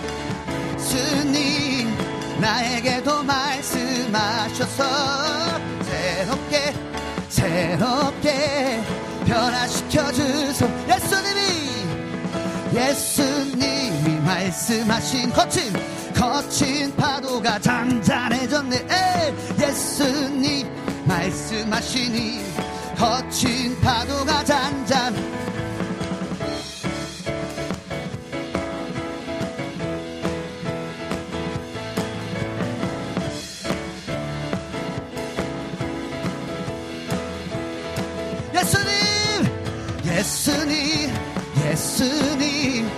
[0.79, 3.86] 스님 나에게도 말씀
[4.17, 4.85] 하셔서
[5.83, 6.75] 새롭게
[7.29, 8.83] 새롭게
[9.27, 11.67] 변화시켜 주소 예수님이
[12.75, 15.73] 예수님이 말씀하신 거친
[16.15, 18.77] 거친 파도가 잔잔해졌네.
[18.77, 20.67] 에 예수님
[21.05, 22.41] 말씀하시니
[22.97, 25.15] 거친 파도가 잔잔
[40.27, 41.15] 예수님
[41.65, 42.91] 예수님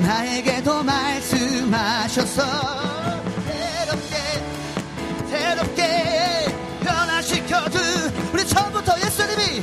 [0.00, 2.42] 나에게도 말씀하셔서
[3.44, 4.16] 새롭게
[5.28, 6.46] 새롭게
[6.82, 7.78] 변화시켜주.
[8.32, 9.62] 우리 처음부터 예수님이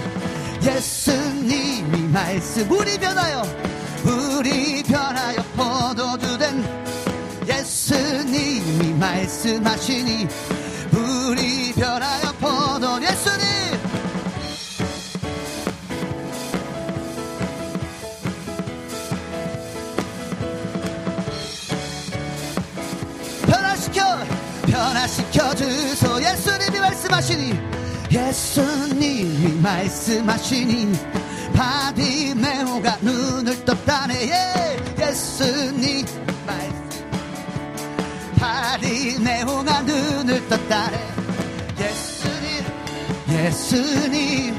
[0.61, 3.41] 예수님이 말씀 우리 변하여
[4.05, 6.63] 우리 변하여 포도주된
[7.47, 10.27] 예수님이 말씀하시니
[10.93, 13.46] 우리 변하여 포도 예수님
[25.07, 27.59] 변화시켜 주소 예수님이 말씀하시니
[28.11, 30.91] 예수님이 말씀하시니
[31.53, 34.29] 바디메오가 눈을 떴다네.
[34.29, 36.05] 예 예수님
[38.37, 40.97] 바디메오가 눈을 떴다네.
[41.79, 42.65] 예수님
[43.29, 44.57] 예수님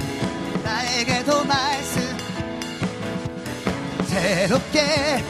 [0.65, 2.19] 나에게도 말씀.
[4.07, 5.25] 새롭게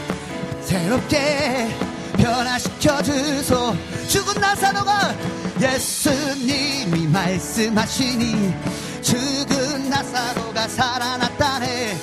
[0.63, 1.88] 새롭게
[2.19, 3.75] 변화시켜 주소.
[4.09, 5.15] 죽은 나사로가
[5.61, 8.55] 예수님이 말씀하시니
[9.03, 11.97] 죽은 나사로가 살아났다네.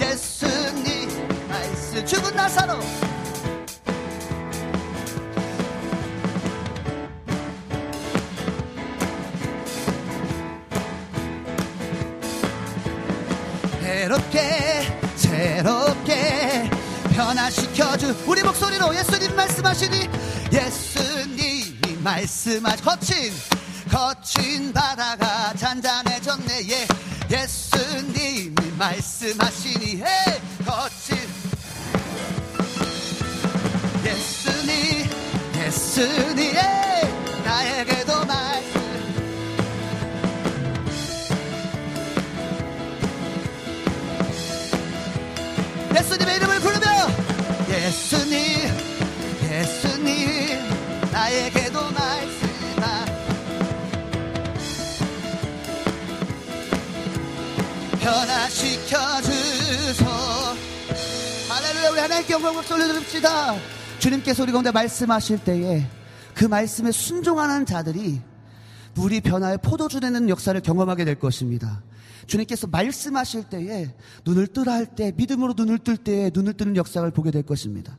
[0.00, 2.80] 예수님 말씀 죽은 나사로.
[13.80, 14.40] 새롭게
[15.16, 16.69] 새롭게
[17.20, 20.08] 변화시켜주 우리 목소리로 예수님 말씀하시니
[20.50, 23.32] 예수님이 말씀하시 거친
[23.90, 26.68] 거친 바다가 잔잔해졌네.
[26.70, 26.88] 예
[27.30, 31.18] 예수님이 말씀하시니 예 거친.
[34.06, 35.10] 예수님
[35.56, 37.99] 예수님 예 나에게
[46.00, 46.86] 예수님의 이름을 부르며
[47.68, 48.40] 예수님
[49.50, 50.58] 예수님
[51.12, 53.04] 나에게도 말씀하
[58.00, 60.06] 변화시켜 주소.
[61.50, 63.56] 할렐루야 우리 하나님께 영광 박수 올려드립시다.
[63.98, 65.86] 주님께서 우리 가운데 말씀하실 때에
[66.32, 68.22] 그 말씀에 순종하는 자들이
[68.94, 71.82] 물이 변화의 포도주 되는 역사를 경험하게 될 것입니다.
[72.26, 73.94] 주님께서 말씀하실 때에
[74.24, 77.98] 눈을 뜨라 할 때, 믿음으로 눈을 뜰 때에 눈을 뜨는 역사를 보게 될 것입니다.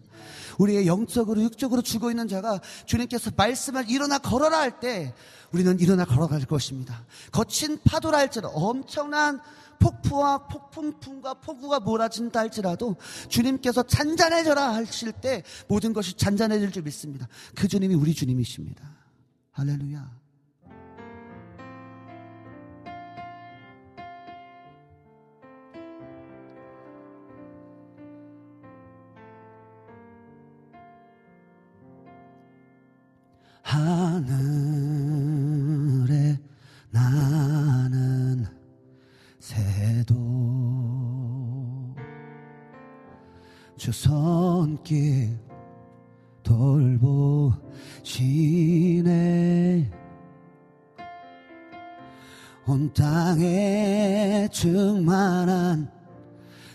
[0.57, 5.13] 우리의 영적으로, 육적으로 죽어 있는 자가 주님께서 말씀을 일어나 걸어라 할 때,
[5.51, 7.05] 우리는 일어나 걸어갈 것입니다.
[7.31, 9.39] 거친 파도라 할지라도 엄청난
[9.79, 12.95] 폭풍과 폭풍풍과 폭우가 몰아진다 할지라도
[13.29, 17.27] 주님께서 잔잔해져라 하실 때 모든 것이 잔잔해질 줄 믿습니다.
[17.55, 18.87] 그 주님이 우리 주님이십니다.
[19.51, 20.20] 할렐루야.
[33.71, 34.27] 하늘에
[36.89, 38.45] 나는
[39.39, 40.13] 새도
[43.77, 45.39] 주 손길
[46.43, 47.61] 돌보시네.
[52.65, 55.89] 온 땅에 충만한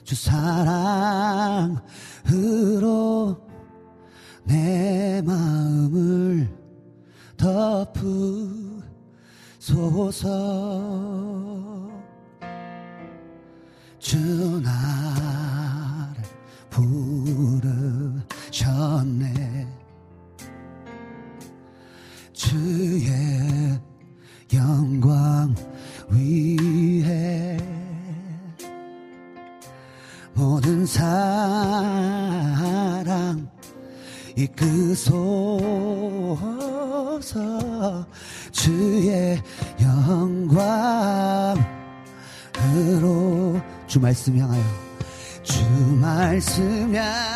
[0.02, 1.76] 주 사랑으로
[4.44, 5.45] 내 마음을
[9.60, 10.26] 덮으소서.
[14.00, 14.18] 주
[14.60, 16.22] 나를
[18.50, 19.68] 부르셨네.
[22.32, 23.80] 주의
[24.52, 25.54] 영광
[26.10, 27.56] 위해
[30.34, 32.26] 모든 사랑
[34.36, 35.85] 이끄소
[37.26, 38.06] 서.
[38.52, 39.42] 주의
[39.82, 41.60] 영광으로
[43.88, 44.62] 주 말씀 향하여.
[45.42, 45.64] 주
[46.00, 47.26] 말씀 향하여.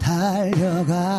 [0.00, 1.18] 달려가리라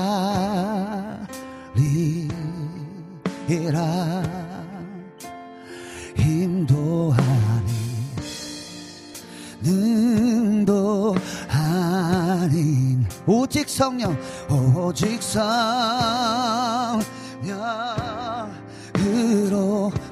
[13.31, 14.17] 오직 성령
[14.75, 17.03] 오직 성령으로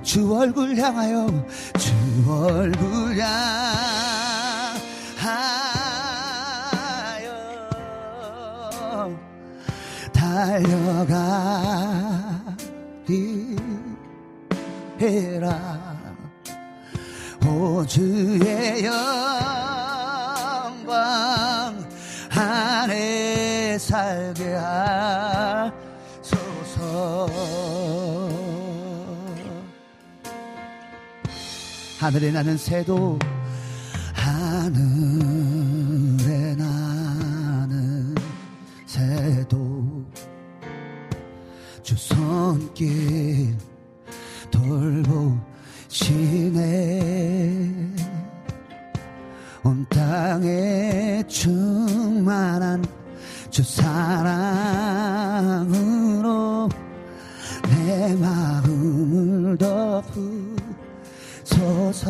[0.03, 1.25] 주 얼굴 향하여
[1.79, 1.95] 주
[2.31, 3.97] 얼굴 향하여
[10.13, 11.17] 달려가리라.
[17.47, 19.17] 오 주의 영광
[23.77, 24.53] 살게
[25.63, 25.77] 하소서.
[31.99, 33.17] 하늘에 나는 새도
[34.13, 34.75] 하늘에
[36.55, 38.15] 나는
[38.85, 40.05] 새도
[41.81, 43.57] 주 손길
[44.51, 45.91] 돌보시네
[49.63, 52.83] 온 땅에 충만한
[53.57, 53.89] 주 사랑으로
[57.67, 59.57] 내 마음을
[61.43, 62.05] 덮으소서.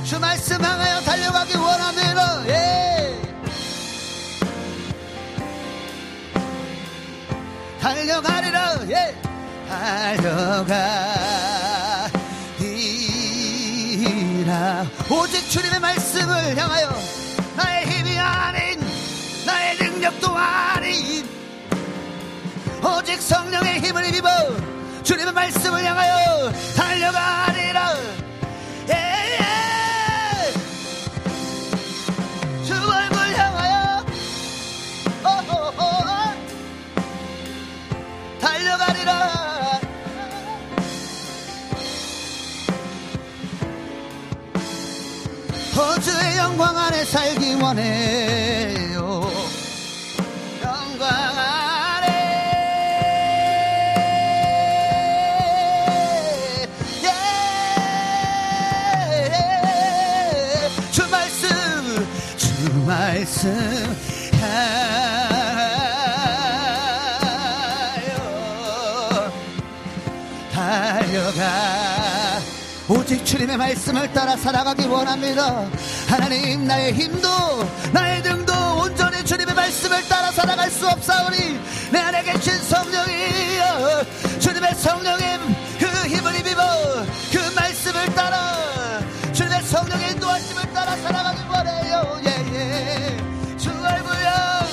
[0.04, 3.18] 주 말씀 향하여 달려가기 원합니다 예.
[7.80, 9.16] 달려가리라 예.
[9.68, 11.51] 달려가
[14.42, 16.90] 리라 오직 주님의 말씀을 향하여
[17.56, 18.80] 나의 힘이 아닌
[19.46, 21.24] 나의 능력도 아닌
[22.82, 24.28] 오직 성령의 힘을 입어
[25.04, 27.51] 주님의 말씀을 향하여 달려가
[46.62, 49.28] 영광 안에 살기 원해요.
[50.62, 52.06] 영광 안에.
[57.02, 57.08] 예.
[60.92, 61.48] 주 말씀
[62.36, 63.96] 주 말씀.
[70.52, 71.81] 달려가
[72.92, 75.66] 오직 주님의 말씀을 따라 살아가기 원합니다.
[76.08, 77.28] 하나님 나의 힘도
[77.90, 81.58] 나의 등도 온전히 주님의 말씀을 따라 살아갈 수 없사오니
[81.90, 84.04] 내 안에 계신 성령이여
[84.40, 85.38] 주님의 성령의
[85.78, 86.62] 그 힘을 입어
[87.32, 89.00] 그 말씀을 따라
[89.32, 92.20] 주님의 성령의 인도하심을 따라 살아가기 원해요.
[92.26, 93.16] 예예.
[93.56, 94.66] 주 얼굴야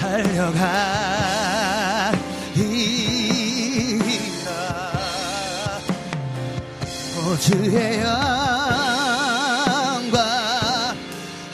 [0.00, 1.23] 달려가
[7.44, 8.16] 주의 영광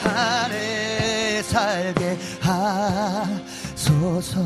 [0.04, 2.16] 안에 살게
[3.80, 4.40] 하소서.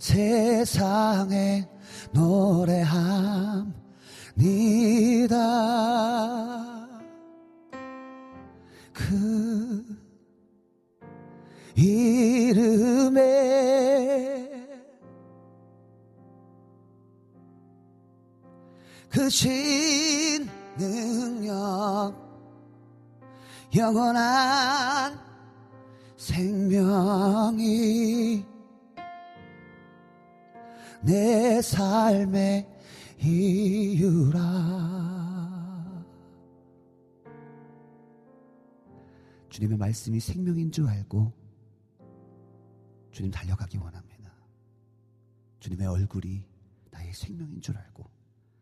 [0.00, 1.68] 세상에
[2.12, 3.68] 노래합니다.
[8.92, 9.84] 그
[11.76, 13.28] 이름에
[19.08, 22.27] 그 신 능력
[23.76, 25.18] 영원한
[26.16, 27.58] 생명이
[31.02, 32.66] 내 삶의
[33.20, 34.38] 이유라
[39.50, 41.32] 주님의 말씀이 생명인 줄 알고
[43.10, 44.32] 주님 달려가기 원합니다.
[45.58, 46.46] 주님의 얼굴이
[46.90, 48.08] 나의 생명인 줄 알고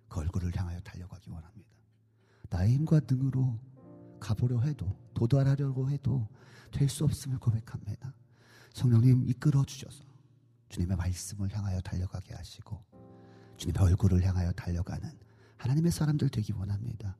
[0.09, 1.71] 그 얼굴을 향하여 달려가기 원합니다.
[2.49, 3.59] 나의 힘과 등으로
[4.21, 6.29] 가보려 해도 도달하려고 해도
[6.73, 8.15] 될 수 없음을 고백합니다.
[8.75, 10.05] 성령님 이끌어 주셔서
[10.69, 12.83] 주님의 말씀을 향하여 달려가게 하시고
[13.57, 15.11] 주님의 얼굴을 향하여 달려가는
[15.57, 17.17] 하나님의 사람들 되기 원합니다.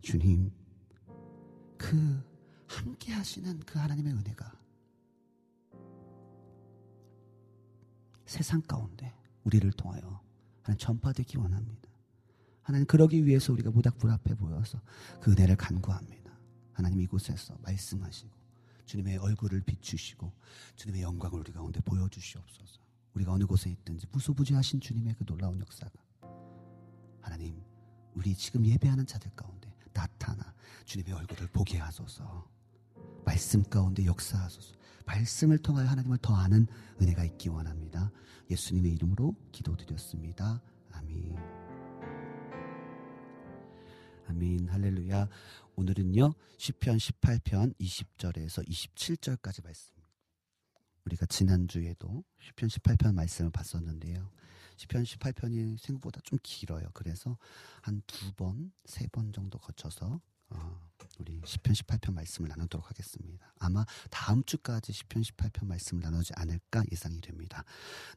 [0.00, 0.52] 주님
[1.76, 2.22] 그
[2.68, 4.52] 함께 하시는 그 하나님의 은혜가
[8.26, 10.20] 세상 가운데 우리를 통하여
[10.62, 11.90] 하나님 전파되기 원합니다.
[12.62, 14.80] 하나님 그러기 위해서 우리가 모닥불 앞에 모여서
[15.20, 16.19] 그 은혜를 간구합니다.
[16.80, 18.30] 하나님 이곳에서 말씀하시고
[18.86, 20.32] 주님의 얼굴을 비추시고
[20.76, 22.80] 주님의 영광을 우리 가운데 보여주시옵소서.
[23.12, 25.92] 우리가 어느 곳에 있든지 무소부지하신 주님의 그 놀라운 역사가
[27.20, 27.62] 하나님
[28.14, 30.54] 우리 지금 예배하는 자들 가운데 나타나
[30.86, 32.48] 주님의 얼굴을 보게 하소서.
[33.26, 34.74] 말씀 가운데 역사하소서.
[35.04, 36.66] 말씀을 통하여 하나님을 더 아는
[37.00, 38.10] 은혜가 있기 원합니다.
[38.50, 40.62] 예수님의 이름으로 기도드렸습니다.
[40.92, 41.59] 아멘.
[44.30, 44.68] 아멘.
[44.68, 45.28] 할렐루야.
[45.74, 46.34] 오늘은요.
[46.56, 49.92] 시편 18편 20절에서 27절까지 말씀.
[51.04, 54.30] 우리가 지난주에도 시편 18편 말씀을 봤었는데요.
[54.76, 56.86] 시편 18편이 생각보다 좀 길어요.
[56.94, 57.36] 그래서
[57.82, 60.20] 한 두 번, 세 번 정도 거쳐서
[60.50, 60.80] 어,
[61.18, 63.52] 우리 시편 18편 말씀을 나누도록 하겠습니다.
[63.58, 67.64] 아마 다음 주까지 시편 18편 말씀을 나누지 않을까 예상이 됩니다.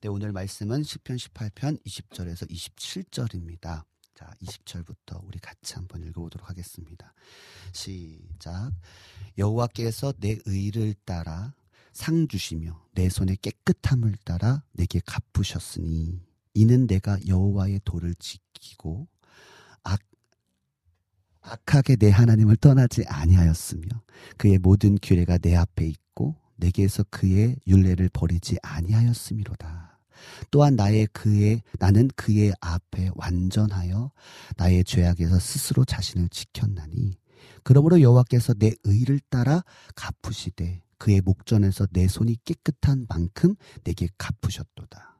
[0.02, 3.84] 네, 오늘 말씀은 시편 18편 20절에서 27절입니다.
[4.14, 7.14] 자, 20절부터 우리 같이 한번 읽어보도록 하겠습니다.
[7.72, 8.72] 시작.
[9.38, 11.54] 여호와께서 내 의를 따라
[11.92, 16.22] 상 주시며 내 손의 깨끗함을 따라 내게 갚으셨으니
[16.54, 19.08] 이는 내가 여호와의 도를 지키고
[19.84, 20.00] 악
[21.42, 23.88] 악하게 내 하나님을 떠나지 아니하였으며
[24.38, 29.93] 그의 모든 규례가 내 앞에 있고 내게서 그의 윤례를 버리지 아니하였음이로다.
[30.52, 34.12] 또한 나의 그의 나는 그의 앞에 완전하여
[34.58, 37.14] 나의 죄악에서 스스로 자신을 지켰나니
[37.64, 39.64] 그러므로 여호와께서 내 의를 따라
[39.96, 45.20] 갚으시되 그의 목전에서 내 손이 깨끗한 만큼 내게 갚으셨도다.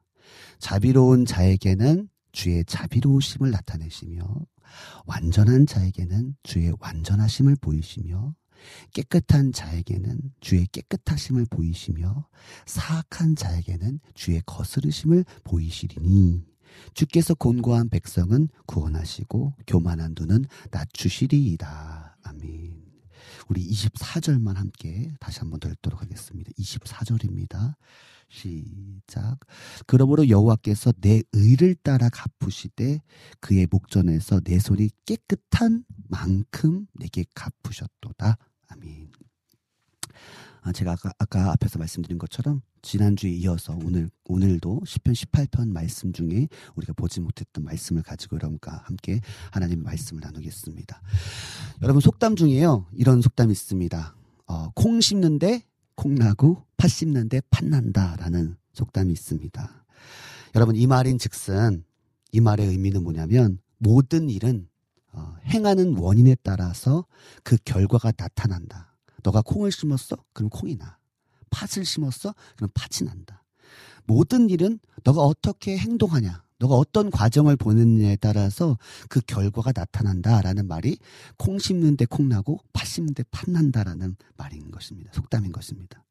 [0.60, 4.24] 자비로운 자에게는 주의 자비로우심을 나타내시며
[5.06, 8.34] 완전한 자에게는 주의 완전하심을 보이시며
[8.94, 12.28] 깨끗한 자에게는 주의 깨끗하심을 보이시며
[12.66, 16.46] 사악한 자에게는 주의 거스르심을 보이시리니
[16.94, 22.18] 주께서 곤고한 백성은 구원하시고 교만한 눈은 낮추시리이다.
[22.24, 22.84] 아멘.
[23.50, 26.52] 우리 24절만 함께 다시 한번 더 읽도록 하겠습니다.
[26.58, 27.76] 24절입니다.
[28.30, 29.38] 시작.
[29.86, 33.00] 그러므로 여호와께서 내 의를 따라 갚으시되
[33.40, 38.38] 그의 목전에서 내 손이 깨끗한 만큼 내게 갚으셨도다.
[38.74, 39.12] 아멘.
[40.62, 46.48] 아, 제가 아까, 아까 앞에서 말씀드린 것처럼 지난주에 이어서 오늘 오늘도 시편 18편 말씀 중에
[46.76, 49.20] 우리가 보지 못했던 말씀을 가지고 여러분과 함께
[49.52, 51.02] 하나님의 말씀을 나누겠습니다.
[51.82, 54.16] 여러분 속담 중에요 이런 속담이 있습니다.
[54.48, 55.64] 어, 콩 심는데
[55.96, 59.86] 콩 나고 팥 심는데 팥 난다라는 속담이 있습니다.
[60.56, 61.84] 여러분 이 말인 즉슨
[62.32, 64.68] 이 말의 의미는 뭐냐면 모든 일은
[65.14, 67.06] 어, 행하는 원인에 따라서
[67.44, 68.96] 그 결과가 나타난다.
[69.24, 70.18] 너가 콩을 심었어?
[70.34, 70.98] 그럼 콩이 나.
[71.50, 72.34] 팥을 심었어?
[72.56, 73.44] 그럼 팥이 난다.
[74.06, 80.98] 모든 일은 너가 어떻게 행동하냐, 너가 어떤 과정을 보느냐에 따라서 그 결과가 나타난다라는 말이
[81.38, 85.12] 콩 심는데 콩 나고 팥 심는데 팥 난다라는 말인 것입니다.
[85.14, 86.04] 속담인 것입니다.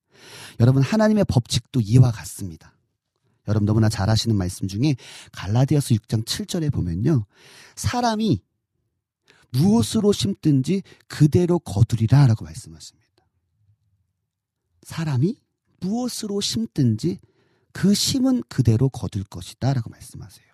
[0.60, 2.76] 여러분 하나님의 법칙도 이와 같습니다.
[3.48, 4.94] 여러분 너무나 잘 아시는 말씀 중에
[5.32, 7.26] 갈라디아서 6장 7절에 보면요.
[7.74, 8.40] 사람이
[9.52, 13.02] 무엇으로 심든지 그대로 거두리라 라고 말씀하십니다.
[14.82, 15.36] 사람이
[15.80, 17.18] 무엇으로 심든지
[17.72, 20.46] 그 심은 그대로 거둘 것이다 라고 말씀하세요.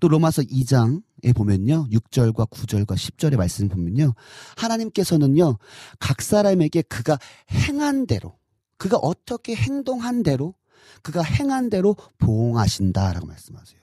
[0.00, 1.88] 또 로마서 2장에 보면요.
[1.90, 4.14] 6절과 9절과 10절의 말씀 보면요.
[4.56, 5.58] 하나님께서는요.
[5.98, 7.18] 각 사람에게 그가
[7.50, 8.38] 행한 대로
[8.76, 10.54] 그가 어떻게 행동한 대로
[11.02, 13.80] 그가 행한 대로 보응하신다라고 말씀하세요.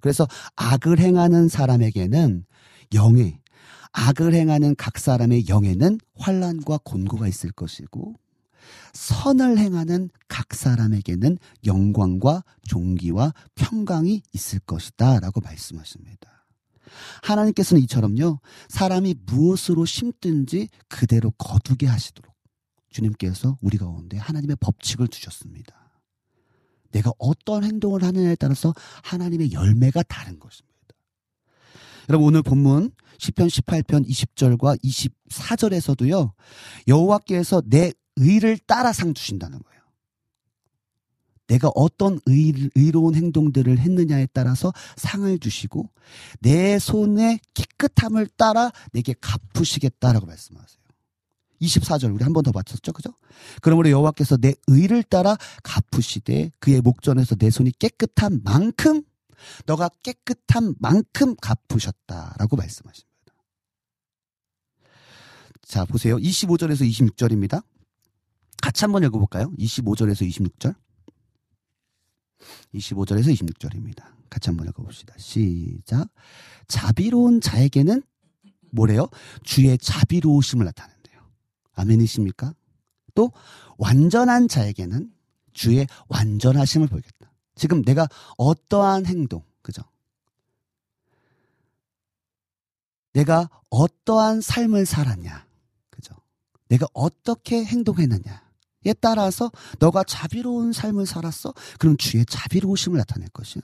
[0.00, 2.44] 그래서 악을 행하는 사람에게는
[2.94, 3.40] 영에
[3.92, 8.14] 악을 행하는 각 사람의 영에는 환란과 곤고가 있을 것이고
[8.92, 16.46] 선을 행하는 각 사람에게는 영광과 존귀와 평강이 있을 것이다라고 말씀하십니다.
[17.22, 22.34] 하나님께서는 이처럼요 사람이 무엇으로 심든지 그대로 거두게 하시도록
[22.90, 25.74] 주님께서 우리 가운데 하나님의 법칙을 주셨습니다.
[26.90, 28.72] 내가 어떤 행동을 하느냐에 따라서
[29.02, 30.67] 하나님의 열매가 다른 것입니다.
[32.08, 36.32] 여러분 오늘 본문 10편 18편 20절과 24절에서도요.
[36.86, 39.78] 여호와께서 내 의를 따라 상 주신다는 거예요.
[41.48, 45.90] 내가 어떤 의, 의로운 행동들을 했느냐에 따라서 상을 주시고
[46.40, 50.78] 내 손의 깨끗함을 따라 내게 갚으시겠다라고 말씀하세요.
[51.60, 52.92] 24절 우리 한 번 더 맞췄죠.
[52.92, 53.10] 그죠?
[53.62, 59.02] 그러므로 여호와께서 내 의를 따라 갚으시되 그의 목전에서 내 손이 깨끗한 만큼
[59.66, 63.08] 너가 깨끗한 만큼 갚으셨다라고 말씀하십니다.
[65.62, 66.16] 자, 보세요.
[66.16, 67.62] 25절에서 26절입니다.
[68.62, 69.52] 같이 한번 읽어볼까요?
[69.58, 70.74] 25절에서 26절.
[72.74, 74.04] 25절에서 26절입니다.
[74.30, 75.14] 같이 한번 읽어봅시다.
[75.18, 76.08] 시작.
[76.68, 78.02] 자비로운 자에게는
[78.70, 79.08] 뭐래요?
[79.42, 81.20] 주의 자비로우심을 나타낸대요.
[81.74, 82.54] 아멘이십니까?
[83.14, 83.32] 또
[83.78, 85.12] 완전한 자에게는
[85.52, 87.27] 주의 완전하심을 보이겠다.
[87.58, 89.82] 지금 내가 어떠한 행동, 그죠?
[93.12, 95.46] 내가 어떠한 삶을 살았냐,
[95.90, 96.14] 그죠?
[96.68, 101.52] 내가 어떻게 행동했느냐에 따라서 너가 자비로운 삶을 살았어?
[101.78, 103.62] 그럼 주의 자비로우심을 나타낼 것이야.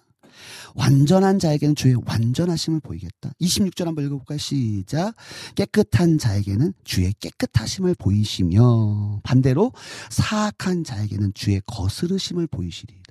[0.75, 3.31] 완전한 자에게는 주의 완전하심을 보이겠다.
[3.41, 4.39] 26절 한번 읽어볼까요?
[4.39, 5.15] 시작.
[5.55, 9.73] 깨끗한 자에게는 주의 깨끗하심을 보이시며 반대로
[10.11, 13.04] 사악한 자에게는 주의 거스르심을 보이시리이다.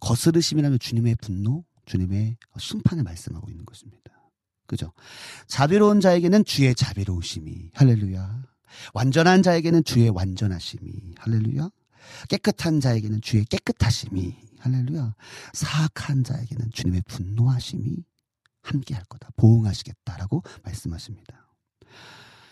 [0.00, 4.12] 거스르심이라면 주님의 분노, 주님의 심판을 말씀하고 있는 것입니다.
[4.66, 4.92] 그죠?
[5.46, 8.42] 자비로운 자에게는 주의 자비로우심이 할렐루야.
[8.92, 11.70] 완전한 자에게는 주의 완전하심이 할렐루야.
[12.28, 15.14] 깨끗한 자에게는 주의 깨끗하심이 할렐루야.
[15.54, 18.04] 사악한 자에게는 주님의 분노하심이
[18.62, 19.30] 함께 할 거다.
[19.36, 21.48] 보응하시겠다라고 말씀하십니다.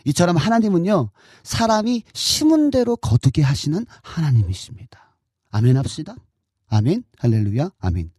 [0.06, 1.10] 이처럼 하나님은요,
[1.42, 5.16] 사람이 심은 대로 거두게 하시는 하나님이십니다.
[5.50, 6.14] 아멘 합시다.
[6.68, 7.04] 아멘.
[7.18, 7.70] 할렐루야.
[7.78, 8.10] 아멘.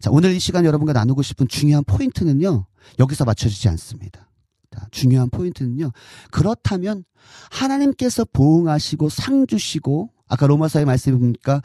[0.00, 2.66] 자, 오늘 이 시간 여러분과 나누고 싶은 중요한 포인트는요,
[2.98, 4.30] 여기서 맞춰지지 않습니다.
[4.70, 5.90] 자, 중요한 포인트는요,
[6.30, 7.04] 그렇다면
[7.50, 11.60] 하나님께서 보응하시고 상 주시고, 아까 로마서의 말씀이 보니까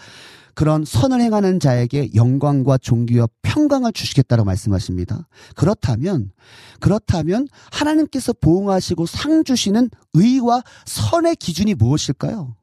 [0.56, 5.28] 그런 선을 행하는 자에게 영광과 존귀와 평강을 주시겠다고 말씀하십니다.
[5.56, 6.32] 그렇다면
[6.80, 12.56] 그렇다면 하나님께서 보응하시고 상 주시는 의와 선의 기준이 무엇일까요?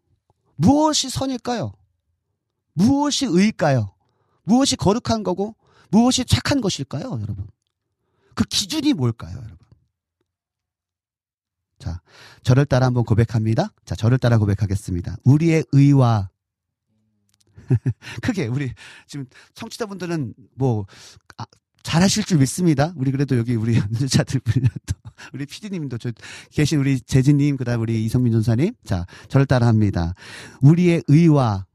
[0.57, 1.73] 무엇이 선일까요?
[2.75, 3.93] 무엇이 의일까요?
[4.45, 5.55] 무엇이 거룩한 거고
[5.91, 7.47] 무엇이 착한 것일까요, 여러분?
[8.35, 9.59] 그 기준이 뭘까요, 여러분?
[11.79, 12.01] 자,
[12.43, 13.73] 저를 따라 한번 고백합니다.
[13.85, 15.17] 자, 저를 따라 고백하겠습니다.
[15.25, 16.31] 우리의 의와
[18.23, 18.73] 크게 우리
[19.07, 20.87] 지금 청취자분들은 뭐
[21.39, 21.45] 아,
[21.83, 22.93] 잘하실 줄 믿습니다.
[22.97, 24.95] 우리 그래도 여기 우리 연주자들 또
[25.35, 26.13] 우리 피디님도 저
[26.51, 30.15] 계신 우리 재진님 그다음 우리 이성민 전사님 자 저를 따라합니다.
[30.61, 31.67] 우리의 의와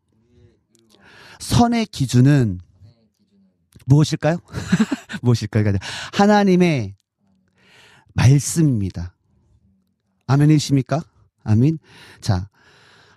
[1.40, 2.60] 선의 기준은
[3.86, 4.38] 무엇일까요?
[5.22, 5.74] 무엇일까요?
[6.14, 6.96] 하나님의
[8.14, 9.16] 말씀입니다.
[10.28, 11.02] 아멘이십니까?
[11.44, 11.80] 아멘.
[12.20, 12.50] 자,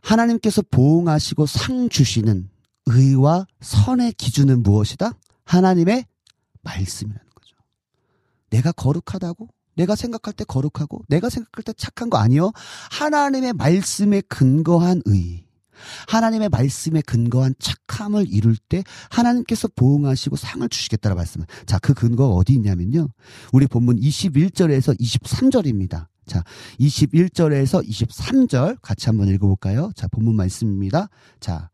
[0.03, 2.49] 하나님께서 보응하시고 상 주시는
[2.87, 5.13] 의와 선의 기준은 무엇이다?
[5.45, 6.05] 하나님의
[6.63, 7.57] 말씀이라는 거죠.
[8.51, 9.49] 내가 거룩하다고?
[9.77, 12.53] 내가 생각할 때 거룩하고, 내가 생각할 때 착한 거 아니요?
[12.91, 15.45] 하나님의 말씀에 근거한 의.
[16.09, 21.47] 하나님의 말씀에 근거한 착함을 이룰 때 하나님께서 보응하시고 상을 주시겠다라 말씀을.
[21.67, 23.09] 자, 그 근거가 어디 있냐면요.
[23.53, 26.07] 우리 본문 21절에서 23절입니다.
[26.27, 26.45] 자,
[26.79, 29.91] 21절에서 23절 같이 한번 읽어볼까요?
[29.97, 31.09] 자, 본문 말씀입니다.
[31.41, 31.71] 자,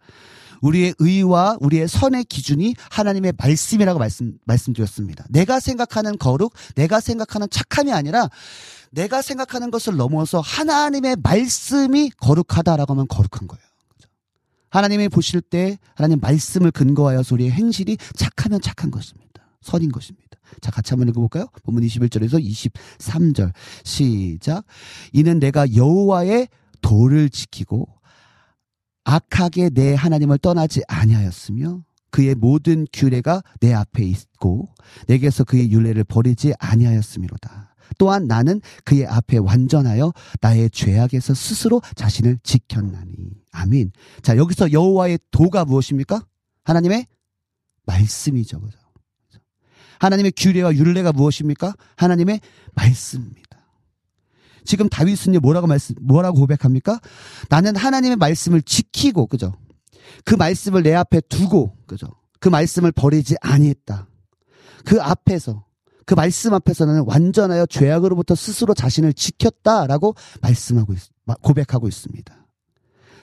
[0.62, 5.26] 우리의 의와 우리의 선의 기준이 하나님의 말씀이라고 말씀, 말씀드렸습니다.
[5.28, 8.30] 내가 생각하는 거룩, 내가 생각하는 착함이 아니라
[8.90, 13.62] 내가 생각하는 것을 넘어서 하나님의 말씀이 거룩하다라고 하면 거룩한 거예요.
[14.76, 19.48] 하나님이 보실 때 하나님 말씀을 근거하여서 우리의 행실이 착하면 착한 것입니다.
[19.62, 20.38] 선인 것입니다.
[20.60, 21.46] 자, 같이 한번 읽어볼까요?
[21.64, 23.52] 본문 21절에서 23절.
[23.84, 24.64] 시작.
[25.12, 26.48] 이는 내가 여호와의
[26.82, 27.88] 도를 지키고
[29.04, 34.68] 악하게 내 하나님을 떠나지 아니하였으며 그의 모든 규례가 내 앞에 있고
[35.06, 37.75] 내게서 그의 윤례를 버리지 아니하였음이로다.
[37.98, 43.14] 또한 나는 그의 앞에 완전하여 나의 죄악에서 스스로 자신을 지켰나니.
[43.52, 43.92] 아멘.
[44.22, 46.24] 자, 여기서 여호와의 도가 무엇입니까?
[46.64, 47.06] 하나님의
[47.86, 48.60] 말씀이죠.
[48.60, 48.78] 그죠?
[49.98, 51.74] 하나님의 규례와 율례가 무엇입니까?
[51.96, 52.40] 하나님의
[52.74, 53.46] 말씀입니다.
[54.64, 57.00] 지금 다윗은요 뭐라고 말씀 뭐라고 고백합니까?
[57.48, 59.54] 나는 하나님의 말씀을 지키고 그죠?
[60.24, 62.08] 그 말씀을 내 앞에 두고 그죠?
[62.40, 64.08] 그 말씀을 버리지 아니했다.
[64.84, 65.65] 그 앞에서
[66.06, 70.98] 그 말씀 앞에서 나는 완전하여 죄악으로부터 스스로 자신을 지켰다라고 말씀하고 있,
[71.42, 72.34] 고백하고 있습니다.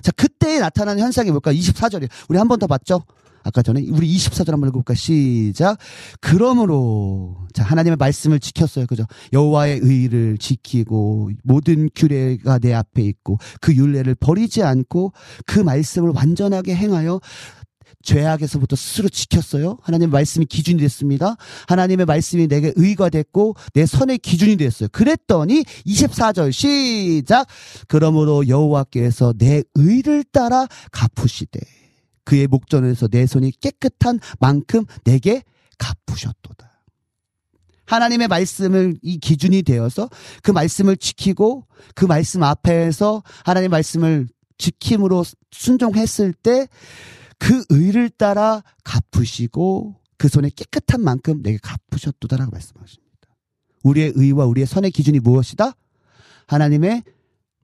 [0.01, 1.51] 자, 그때에 나타나는 현상이 뭘까?
[1.53, 2.09] 24절이에요.
[2.29, 3.03] 우리 한 번 더 봤죠?
[3.45, 5.77] 아까 전에 우리 24절 한번 읽어볼까 시작.
[6.21, 9.03] 그러므로 자 하나님의 말씀을 지켰어요, 그죠?
[9.33, 15.11] 여호와의 의를 지키고 모든 규례가 내 앞에 있고 그 율례를 버리지 않고
[15.45, 17.19] 그 말씀을 완전하게 행하여
[18.03, 19.77] 죄악에서부터 스스로 지켰어요.
[19.81, 21.35] 하나님의 말씀이 기준이 됐습니다.
[21.67, 24.89] 하나님의 말씀이 내게 의가 됐고 내 선의 기준이 됐어요.
[24.91, 27.47] 그랬더니 24절 시작.
[27.87, 31.59] 그러므로 여호와께서 내 의를 따라 갚으시되
[32.25, 35.43] 그의 목전에서 내 손이 깨끗한 만큼 내게
[35.77, 36.71] 갚으셨도다.
[37.85, 40.09] 하나님의 말씀을 이 기준이 되어서
[40.41, 41.65] 그 말씀을 지키고
[41.95, 44.27] 그 말씀 앞에서 하나님의 말씀을
[44.57, 46.67] 지킴으로 순종했을 때
[47.39, 53.03] 그 의를 따라 갚으시고 그 손에 깨끗한 만큼 내게 갚으셨도다라고 말씀하십니다.
[53.83, 55.73] 우리의 의와 우리의 선의 기준이 무엇이다?
[56.47, 57.03] 하나님의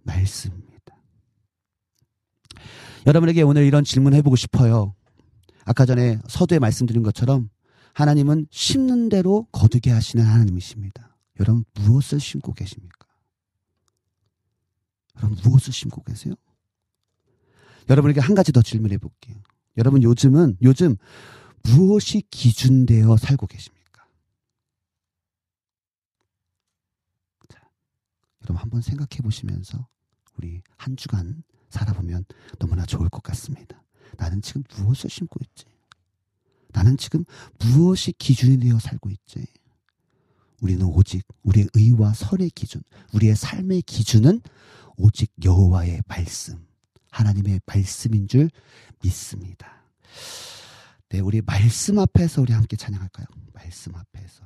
[0.03, 0.69] 말씀.
[3.05, 4.93] 여러분에게 오늘 이런 질문 해보고 싶어요.
[5.65, 7.49] 아까 전에 서두에 말씀드린 것처럼
[7.93, 11.17] 하나님은 심는 대로 거두게 하시는 하나님이십니다.
[11.39, 13.07] 여러분 무엇을 심고 계십니까?
[15.17, 16.35] 여러분 무엇을 심고 계세요?
[17.89, 19.35] 여러분에게 한 가지 더 질문해 볼게요.
[19.79, 20.97] 여러분 요즘은 요즘
[21.63, 24.05] 무엇이 기준되어 살고 계십니까?
[27.47, 27.59] 자,
[28.43, 29.87] 여러분 한번 생각해 보시면서
[30.37, 32.25] 우리 한 주간 살아보면
[32.59, 33.81] 너무나 좋을 것 같습니다.
[34.17, 35.65] 나는 지금 무엇을 심고 있지?
[36.73, 37.23] 나는 지금
[37.59, 39.45] 무엇이 기준이 되어 살고 있지?
[40.59, 42.81] 우리는 오직 우리의 의와 선의 기준,
[43.13, 44.41] 우리의 삶의 기준은
[44.97, 46.67] 오직 여호와의 말씀,
[47.11, 48.49] 하나님의 말씀인 줄
[49.01, 49.83] 믿습니다.
[51.09, 53.25] 네, 우리 말씀 앞에서 우리 함께 찬양할까요?
[53.53, 54.45] 말씀 앞에서.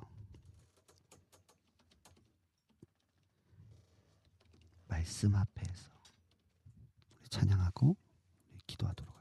[4.87, 5.89] 말씀 앞에서
[7.29, 7.97] 찬양하고
[8.67, 9.12] 기도하도록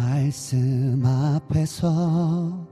[0.00, 2.66] 말씀 앞에서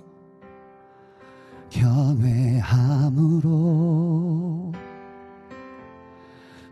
[1.69, 3.43] 경외함으로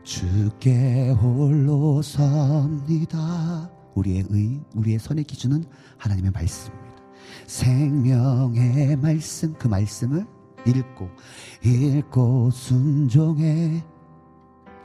[0.02, 3.70] 주께 홀로 섭니다.
[3.94, 5.62] 우리의 의, 우리의 선의 기준은
[5.98, 7.02] 하나님의 말씀입니다.
[7.46, 10.26] 생명의 말씀, 그 말씀을
[10.66, 11.10] 읽고,
[11.62, 13.84] 읽고 순종해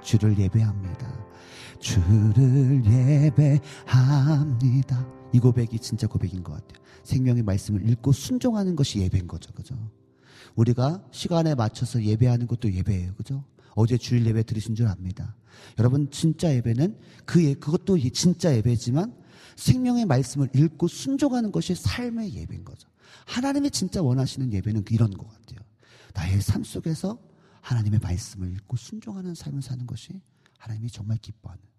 [0.01, 1.07] 주를 예배합니다.
[1.79, 2.83] 주를
[3.31, 5.20] 예배합니다.
[5.33, 6.83] 이 고백이 진짜 고백인 것 같아요.
[7.03, 9.51] 생명의 말씀을 읽고 순종하는 것이 예배인 거죠.
[9.53, 9.75] 그죠?
[10.55, 13.15] 우리가 시간에 맞춰서 예배하는 것도 예배예요.
[13.15, 13.43] 그죠?
[13.75, 15.35] 어제 주일 예배 들으신 줄 압니다.
[15.79, 19.15] 여러분, 진짜 예배는 그, 예, 그것도 진짜 예배지만
[19.55, 22.89] 생명의 말씀을 읽고 순종하는 것이 삶의 예배인 거죠.
[23.25, 25.59] 하나님이 진짜 원하시는 예배는 이런 것 같아요.
[26.13, 27.19] 나의 삶 속에서
[27.61, 30.21] 하나님의 말씀을 읽고 순종하는 삶을 사는 것이
[30.57, 31.70] 하나님이 정말 기뻐하는 삶.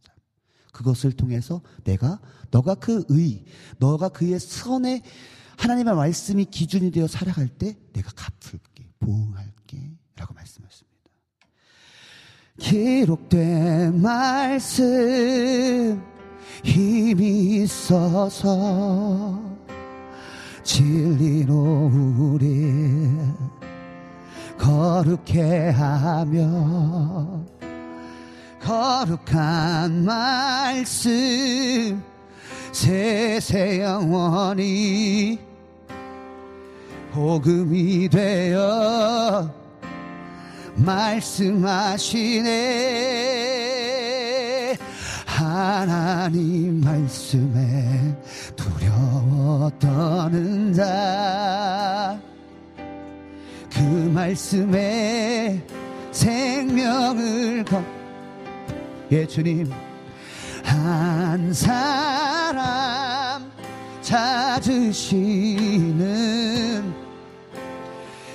[0.73, 2.19] 그것을 통해서 내가
[2.51, 3.45] 너가 그 의,
[3.79, 5.03] 너가 그의 선의
[5.59, 10.93] 하나님의 말씀이 기준이 되어 살아갈 때 내가 갚을게, 보응할게 라고 말씀하십니다.
[12.59, 16.03] 기록된 말씀
[16.65, 19.41] 힘이 있어서
[20.63, 23.11] 진리로 우리
[24.59, 27.45] 거룩해 하며
[28.63, 32.03] 거룩한 말씀.
[32.73, 35.39] 세세 영원히
[37.13, 39.51] 복음이 되어
[40.77, 42.53] 말씀하시네.
[45.27, 48.17] 하나님 말씀에
[48.57, 52.19] 두려워 떠는 자
[53.75, 53.81] 그
[54.15, 55.61] 말씀에
[56.13, 57.83] 생명을 거
[59.13, 59.71] 예, 주님.
[60.65, 63.53] 한 사람
[64.01, 65.13] 찾으시는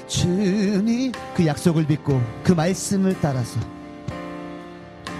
[0.05, 3.59] 주님 그 약속을 믿고 그 말씀을 따라서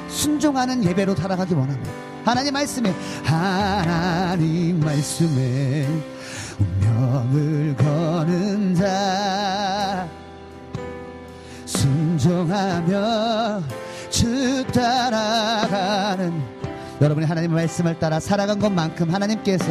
[0.10, 1.92] 순종하는 예배로 살아가기 원합니다.
[2.24, 2.94] 하나님 말씀에
[3.24, 5.88] 하나님 말씀에
[6.60, 10.08] 운명을 거는 자
[11.66, 13.64] 순종하며
[14.18, 16.42] 주 따라가는
[17.00, 19.66] 여러분이 하나님의 말씀을 따라 살아간 것만큼 하나님께서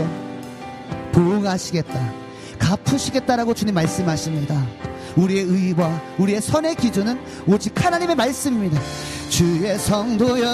[1.10, 2.12] 보응하시겠다
[2.56, 4.64] 갚으시겠다라고 주님 말씀하십니다.
[5.16, 7.18] 우리의 의와 우리의 선의 기준은
[7.48, 8.81] 오직 하나님의 말씀입니다.
[9.31, 10.47] 주의 성도여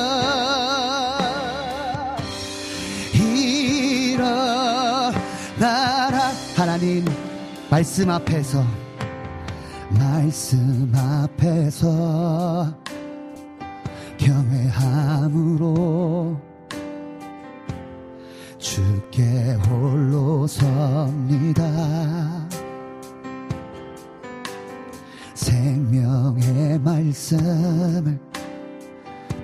[4.02, 5.12] 일어나라.
[6.56, 7.05] 하나님
[7.69, 8.64] 말씀 앞에서
[9.90, 12.81] 말씀 앞에서
[14.24, 16.01] 경외함으로
[18.59, 21.65] 주께 홀로 섭니다
[25.35, 28.20] 생명의 말씀을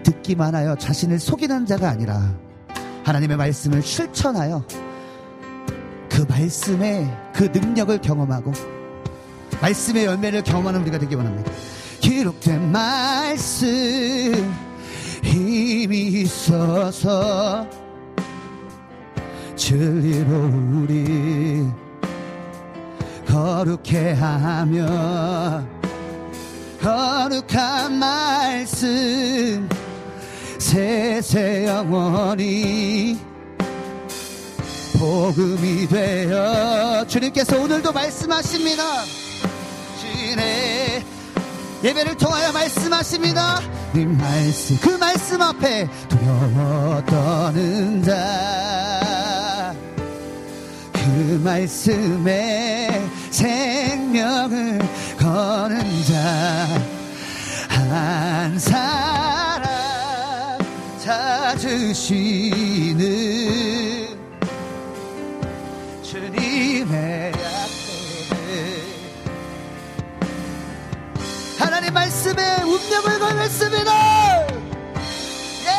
[0.04, 2.32] 듣기만 하여 자신을 속이는 자가 아니라
[3.02, 4.64] 하나님의 말씀을 실천하여
[6.08, 8.52] 그 말씀의 그 능력을 경험하고
[9.60, 11.50] 말씀의 열매를 경험하는 우리가 되기 원합니다.
[12.00, 14.67] 기록된 말씀
[15.28, 17.66] 힘이 있어서
[19.54, 20.50] 진리로
[20.82, 21.66] 우리
[23.26, 25.62] 거룩해 하며
[26.80, 29.68] 거룩한 말씀
[30.58, 33.18] 세세 영원히
[34.98, 38.82] 복음이 되어 주님께서 오늘도 말씀하십니다.
[40.00, 41.04] 주의
[41.82, 43.60] 예배를 통하여 말씀하십니다.
[43.92, 49.74] 네 말씀 그 말씀 앞에 두려워 떠는 자.
[50.92, 54.78] 그 말씀에 생명을
[55.18, 56.66] 거는 자.
[57.68, 59.68] 한 사람
[60.98, 62.58] 찾으시는
[72.38, 73.90] 하나님 말씀에 운명을 걸었습니다
[75.66, 75.74] 예!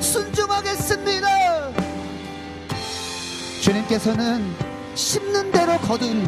[0.00, 1.26] 순종하겠습니다
[3.60, 4.54] 주님께서는
[4.94, 6.24] 심는 대로 거둔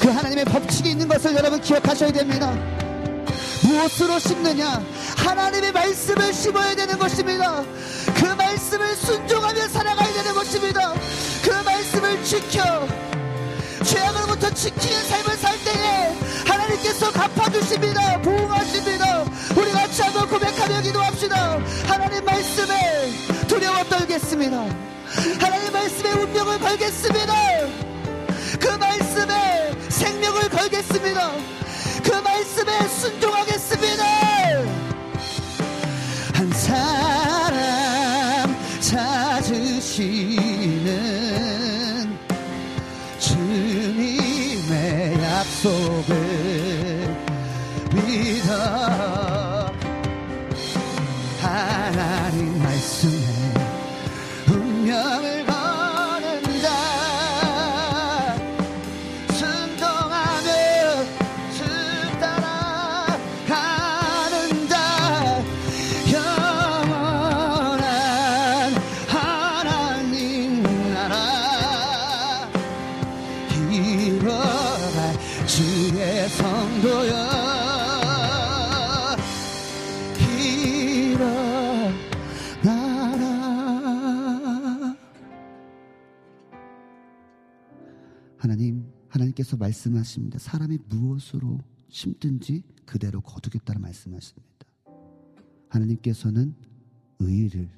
[0.00, 2.54] 그 하나님의 법칙이 있는 것을 여러분 기억하셔야 됩니다.
[3.64, 4.80] 무엇으로 심느냐?
[5.16, 7.64] 하나님의 말씀을 심어야 되는 것입니다.
[8.14, 10.94] 그 말씀을 순종하며 살아가야 되는 것입니다.
[11.42, 12.86] 그 말씀을 지켜
[13.88, 16.14] 죄악으로부터 지키는 삶을 살 때에
[16.46, 18.20] 하나님께서 갚아주십니다.
[18.20, 19.24] 보호하십니다.
[19.56, 21.58] 우리 같이 한번 고백하며 기도합시다.
[21.86, 23.10] 하나님 말씀에
[23.46, 24.58] 두려워 떨겠습니다.
[25.40, 27.34] 하나님 말씀에 운명을 걸겠습니다.
[28.60, 31.30] 그 말씀에 생명을 걸겠습니다.
[32.04, 34.04] 그 말씀에 순종하겠습니다.
[36.34, 40.57] 한 사람 찾으시
[45.68, 46.14] 속을
[47.92, 48.52] 믿어
[51.42, 53.27] 하나님 말씀
[89.38, 94.66] 하나님 하나님께서 말씀하십니다 사람이 무엇으로 심든지 그대로 거두겠다는 말씀하십니다
[95.68, 96.54] 하나님께서는
[97.20, 97.70] 의를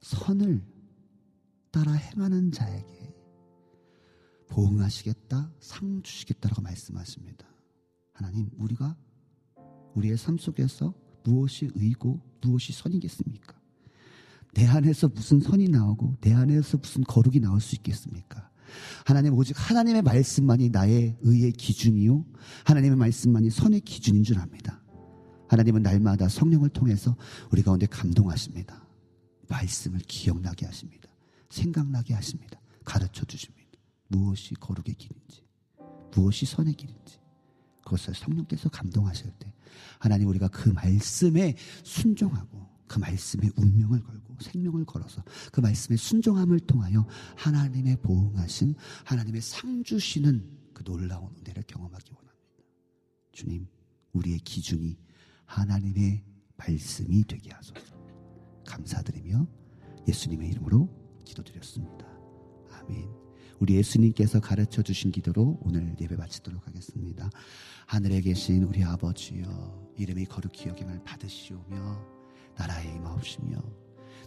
[0.00, 0.62] 선을
[1.70, 3.14] 따라 행하는 자에게
[4.48, 7.46] 보응하시겠다 상 주시겠다라고 말씀하십니다
[8.12, 8.96] 하나님 우리가
[9.94, 10.92] 우리의 삶 속에서
[11.24, 13.58] 무엇이 의고 무엇이 선이겠습니까?
[14.54, 18.47] 내 안에서 무슨 선이 나오고 내 안에서 무슨 거룩이 나올 수 있겠습니까?
[19.04, 22.24] 하나님 오직 하나님의 말씀만이 나의 의의 기준이요
[22.64, 24.82] 하나님의 말씀만이 선의 기준인 줄 압니다.
[25.48, 27.16] 하나님은 날마다 성령을 통해서
[27.50, 28.86] 우리 가운데 감동하십니다.
[29.48, 31.08] 말씀을 기억나게 하십니다.
[31.48, 32.60] 생각나게 하십니다.
[32.84, 33.58] 가르쳐 주십니다.
[34.08, 35.42] 무엇이 거룩의 길인지,
[36.14, 37.18] 무엇이 선의 길인지.
[37.84, 39.52] 그것을 성령께서 감동하실 때
[39.98, 47.06] 하나님 우리가 그 말씀에 순종하고 그 말씀에 운명을 걸고 생명을 걸어서 그 말씀의 순종함을 통하여
[47.36, 48.74] 하나님의 보응하심,
[49.04, 52.38] 하나님의 상 주시는 그 놀라운 은혜를 경험하기 원합니다.
[53.32, 53.66] 주님,
[54.12, 54.98] 우리의 기준이
[55.44, 56.24] 하나님의
[56.56, 57.96] 말씀이 되게 하소서.
[58.66, 59.46] 감사드리며
[60.06, 60.88] 예수님의 이름으로
[61.24, 62.06] 기도드렸습니다.
[62.70, 63.08] 아멘.
[63.60, 67.28] 우리 예수님께서 가르쳐 주신 기도로 오늘 예배 마치도록 하겠습니다.
[67.86, 72.18] 하늘에 계신 우리 아버지여 이름이 거룩히 여김을 받으시오며
[72.56, 73.87] 나라에 임하옵시며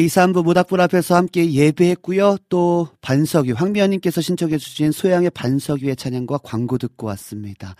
[0.00, 2.38] 네, 2, 3부 모닥불 앞에서 함께 예배했고요.
[2.48, 7.74] 또 반석유, 황미연님께서 신청해 주신 소양의 반석유의 찬양과 광고 듣고 왔습니다.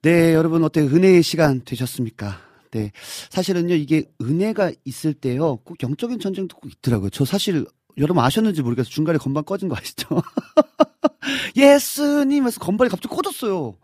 [0.00, 2.38] 네, 여러분 어때 은혜의 시간 되셨습니까?
[2.70, 2.92] 네,
[3.28, 7.10] 사실은요 이게 은혜가 있을 때요 꼭 영적인 전쟁도 꼭 있더라고요.
[7.10, 7.66] 저 사실
[7.98, 8.90] 여러분 아셨는지 모르겠어요.
[8.90, 10.06] 중간에 건반 꺼진 거 아시죠?
[11.56, 13.76] 예수님 해서 건반이 갑자기 꺼졌어요.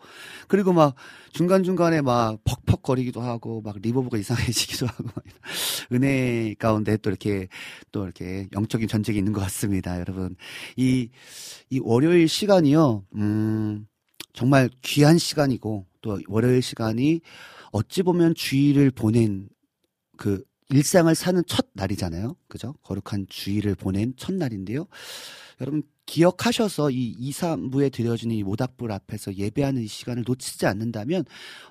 [0.49, 0.95] 그리고 막
[1.33, 5.25] 중간중간에 막 퍽퍽거리기도 하고 막 리버브가 이상해지기도 하고 막
[5.93, 7.49] 은혜 가운데 또 이렇게
[7.93, 9.99] 또 이렇게 영적인 전쟁이 있는 것 같습니다.
[9.99, 10.37] 여러분.
[10.77, 11.11] 이,
[11.71, 13.87] 이 월요일 시간이요, 음,
[14.33, 17.21] 정말 귀한 시간이고 또 월요일 시간이
[17.73, 19.49] 어찌 보면 주일을 보낸
[20.17, 22.37] 그 일상을 사는 첫 날이잖아요.
[22.49, 22.75] 그죠?
[22.83, 24.87] 거룩한 주일을 보낸 첫 날인데요.
[25.61, 31.25] 여러분 기억하셔서 이 2, 3부에 드려지는 이 모닥불 앞에서 예배하는 이 시간을 놓치지 않는다면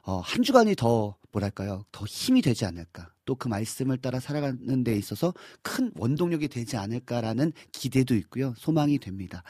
[0.04, 1.84] 어, 한 주간이 더 뭐랄까요?
[1.92, 3.12] 더 힘이 되지 않을까.
[3.26, 8.54] 또 그 말씀을 따라 살아가는 데 있어서 큰 원동력이 되지 않을까라는 기대도 있고요.
[8.58, 9.44] 소망이 됩니다.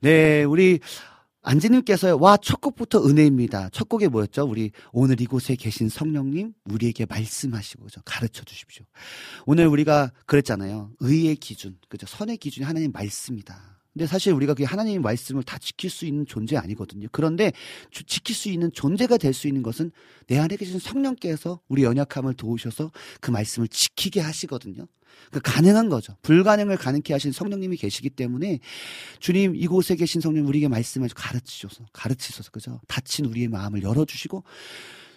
[0.00, 0.80] 네, 우리
[1.48, 3.70] 안지님께서요, 와, 첫 곡부터 은혜입니다.
[3.70, 4.44] 첫 곡이 뭐였죠?
[4.44, 7.86] 우리 오늘 이곳에 계신 성령님, 우리에게 말씀하시고?
[8.04, 8.84] 가르쳐 주십시오.
[9.46, 10.90] 오늘 우리가 그랬잖아요.
[11.00, 12.06] 의의 기준, 그죠?
[12.06, 13.77] 선의 기준이 하나님 말씀이다.
[13.92, 17.08] 근데 사실 우리가 그 하나님의 말씀을 다 지킬 수 있는 존재 아니거든요.
[17.10, 17.52] 그런데
[17.90, 19.90] 주- 지킬 수 있는 존재가 될 수 있는 것은
[20.26, 24.86] 내 안에 계신 성령께서 우리 연약함을 도우셔서 그 말씀을 지키게 하시거든요.
[25.32, 26.16] 그 가능한 거죠.
[26.22, 28.60] 불가능을 가능케 하신 성령님이 계시기 때문에
[29.18, 32.80] 주님 이곳에 계신 성령 우리에게 말씀을 가르치셔서 가르치셔서 그죠?
[32.86, 34.44] 다친 우리의 마음을 열어주시고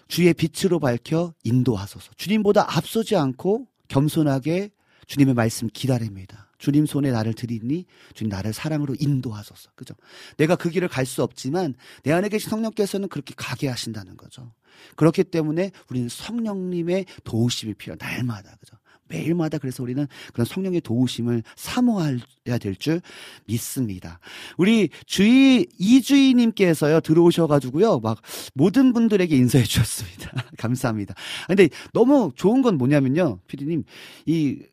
[0.08, 2.14] 주의 빛으로 밝혀 인도하소서.
[2.18, 4.72] 주님보다 앞서지 않고 겸손하게
[5.08, 6.51] 주님의 말씀 기다립니다.
[6.62, 9.72] 주님 손에 나를 드리니 주님 나를 사랑으로 인도하소서.
[9.76, 9.96] 그죠?
[10.38, 11.74] 내가 그 길을 갈 수 없지만
[12.04, 14.54] 내 안에 계신 성령께서는 그렇게 가게 하신다는 거죠.
[14.96, 18.78] 그렇기 때문에 우리는 성령님의 도우심이 필요한 날마다 그죠?
[19.10, 23.02] 매일마다 그래서 우리는 그런 성령의 도우심을 사모해야 될 줄
[23.46, 24.20] 믿습니다.
[24.58, 28.22] 우리 주의 이주희님께서요 들어오셔가지고요 막
[28.54, 30.32] 모든 분들에게 인사해 주셨습니다.
[30.58, 31.16] 감사합니다.
[31.48, 33.84] 근데 너무 좋은 건 뭐냐면요, 피디님
[34.28, 34.64] 이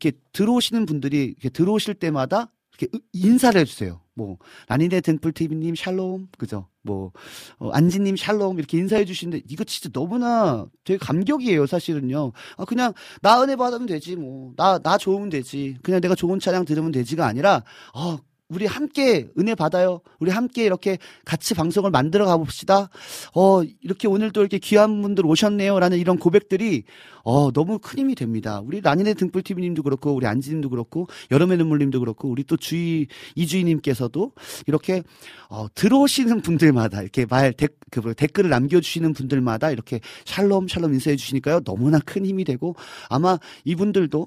[0.00, 4.00] 이렇게 들어오시는 분들이 이렇게 들어오실 때마다 이렇게 으- 인사를 해주세요.
[4.14, 4.38] 뭐
[4.68, 6.68] 라니네 등불 TV님 샬롬 그죠?
[6.82, 7.12] 뭐
[7.58, 12.32] 어, 안지님 샬롬 이렇게 인사해 주시는데 이거 진짜 너무나 되게 감격이에요 사실은요.
[12.58, 12.92] 아 그냥
[13.22, 17.26] 나 은혜 받으면 되지 뭐 나 나 좋으면 되지 그냥 내가 좋은 찬양 들으면 되지가
[17.26, 17.64] 아니라
[17.94, 18.18] 아
[18.48, 20.00] 우리 함께 은혜 받아요.
[20.20, 20.96] 우리 함께 이렇게
[21.26, 22.88] 같이 방송을 만들어 가봅시다.
[23.34, 25.78] 어, 이렇게 오늘 또 이렇게 귀한 분들 오셨네요.
[25.78, 26.84] 라는 이런 고백들이,
[27.24, 28.62] 어, 너무 큰 힘이 됩니다.
[28.64, 34.32] 우리 라니네 등불TV님도 그렇고, 우리 안지님도 그렇고, 여름의 눈물님도 그렇고, 우리 또 주희, 이주희님께서도
[34.66, 35.02] 이렇게,
[35.50, 41.16] 어, 들어오시는 분들마다 이렇게 말, 댓, 그, 뭐 댓글을 남겨주시는 분들마다 이렇게 샬롬, 샬롬 인사해
[41.16, 41.60] 주시니까요.
[41.60, 42.76] 너무나 큰 힘이 되고,
[43.10, 44.26] 아마 이분들도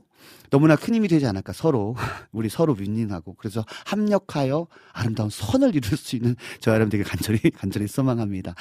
[0.51, 1.95] 너무나 큰 힘이 되지 않을까 서로
[2.31, 8.53] 우리 서로 윈윈하고 그래서 합력하여 아름다운 선을 이룰 수 있는 저 여러분들에게 간절히 간절히 소망합니다.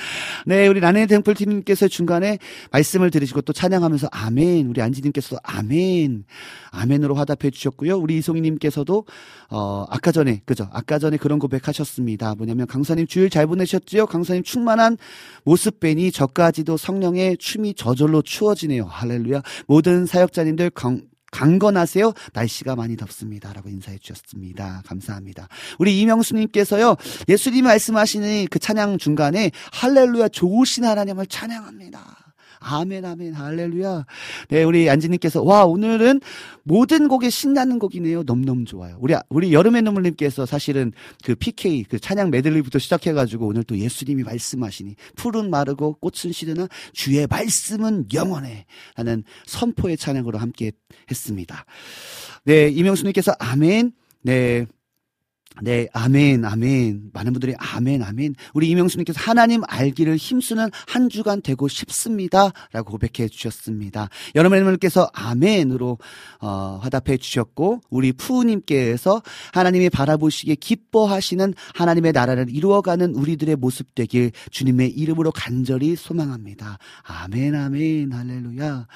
[0.47, 2.39] 네, 우리 라네 템플 팀님께서 중간에
[2.71, 4.69] 말씀을 들으시고 또 찬양하면서 아멘.
[4.69, 6.25] 우리 안지님께서도 아멘,
[6.71, 7.99] 아멘으로 화답해 주셨고요.
[7.99, 9.05] 우리 이송희님께서도
[9.51, 10.69] 어 아까 전에 그죠?
[10.73, 12.37] 아까 전에 그런 고백하셨습니다.
[12.37, 14.07] 뭐냐면 강사님 주일 잘 보내셨지요?
[14.07, 14.97] 강사님 충만한
[15.45, 18.85] 모습 뵈니 저까지도 성령의 춤이 저절로 추워지네요.
[18.85, 19.43] 할렐루야.
[19.67, 22.13] 모든 사역자님들 강, 강건하세요.
[22.33, 23.53] 날씨가 많이 덥습니다.
[23.53, 24.83] 라고 인사해 주셨습니다.
[24.87, 25.49] 감사합니다.
[25.79, 26.97] 우리 이명수님께서요,
[27.29, 32.20] 예수님이 말씀하시는 그 찬양 중간에 할렐루야 좋으신 하나님을 찬양합니다.
[32.61, 34.05] 아멘, 아멘, 할렐루야.
[34.51, 36.21] 네, 우리 안지님께서, 와, 오늘은
[36.63, 38.23] 모든 곡에 신나는 곡이네요.
[38.25, 38.97] 너무너무 좋아요.
[39.01, 40.93] 우리, 우리 여름의 눈물님께서 사실은
[41.25, 47.27] 그 PK, 그 찬양 메들리부터 시작해가지고 오늘 또 예수님이 말씀하시니, 푸른 마르고 꽃은 시드나 주의
[47.27, 48.67] 말씀은 영원해.
[48.95, 50.73] 라는 선포의 찬양으로 함께
[51.11, 51.65] 했습니다.
[52.45, 53.93] 네, 이명수님께서 아멘.
[54.23, 54.67] 네.
[55.63, 57.11] 네, 아멘, 아멘.
[57.13, 58.35] 많은 분들이 아멘, 아멘.
[58.55, 62.51] 우리 이명수님께서 하나님 알기를 힘쓰는 한 주간 되고 싶습니다.
[62.73, 64.09] 라고 고백해 주셨습니다.
[64.35, 65.99] 여러분들께서 아멘으로,
[66.41, 69.23] 어, 화답해 주셨고, 우리 푸우님께서
[69.53, 76.79] 하나님이 바라보시기에 기뻐하시는 하나님의 나라를 이루어가는 우리들의 모습 되길 주님의 이름으로 간절히 소망합니다.
[77.03, 78.87] 아멘, 아멘, 할렐루야.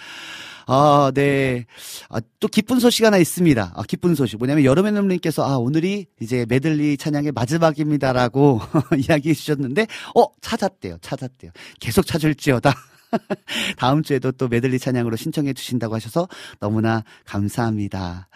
[0.67, 1.67] 아, 네.
[2.09, 3.73] 아, 또 기쁜 소식 하나 있습니다.
[3.75, 4.39] 아, 기쁜 소식.
[4.39, 4.65] 뭐냐면
[4.95, 8.61] 눈님께서 아, 오늘이 이제 메들리 찬양의 마지막입니다라고
[9.09, 10.99] 이야기해 주셨는데, 어, 찾았대요.
[11.01, 11.51] 찾았대요.
[11.81, 12.73] 계속 찾을지어다.
[13.77, 16.29] 다음 주에도 또 메들리 찬양으로 신청해 주신다고 하셔서
[16.61, 18.29] 너무나 감사합니다.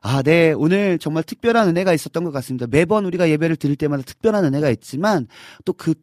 [0.00, 0.52] 아, 네.
[0.52, 2.66] 오늘 정말 특별한 은혜가 있었던 것 같습니다.
[2.66, 5.26] 매번 우리가 예배를 드릴 때마다 특별한 은혜가 있지만
[5.64, 5.94] 또 그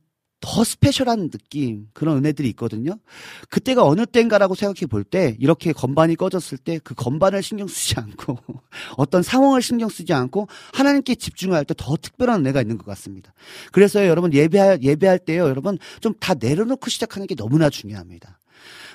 [0.48, 3.00] 더 스페셜한 느낌, 그런 은혜들이 있거든요.
[3.50, 8.38] 그때가 어느 때인가라고 생각해 볼 때, 이렇게 건반이 꺼졌을 때 그 건반을 신경 쓰지 않고,
[8.96, 13.34] 어떤 상황을 신경 쓰지 않고, 하나님께 집중할 때 더 특별한 은혜가 있는 것 같습니다.
[13.72, 18.40] 그래서 여러분 예배할, 예배할 때요, 여러분 좀 다 내려놓고 시작하는 게 너무나 중요합니다.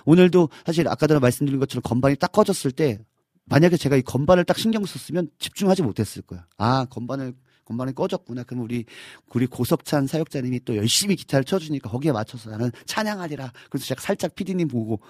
[0.05, 2.99] 오늘도 사실 아까 전에 말씀드린 것처럼 건반이 딱 꺼졌을 때,
[3.47, 6.47] 만약에 제가 이 건반을 딱 신경 썼으면 집중하지 못했을 거야.
[6.59, 7.35] 아, 건반을,
[7.71, 8.43] 건반이 꺼졌구나.
[8.43, 8.85] 그럼 우리,
[9.33, 13.53] 우리 고석찬 사역자님이 또 열심히 기타를 쳐주니까 거기에 맞춰서 나는 찬양하리라.
[13.71, 15.01] 그래서 제가 살짝 피디님 보고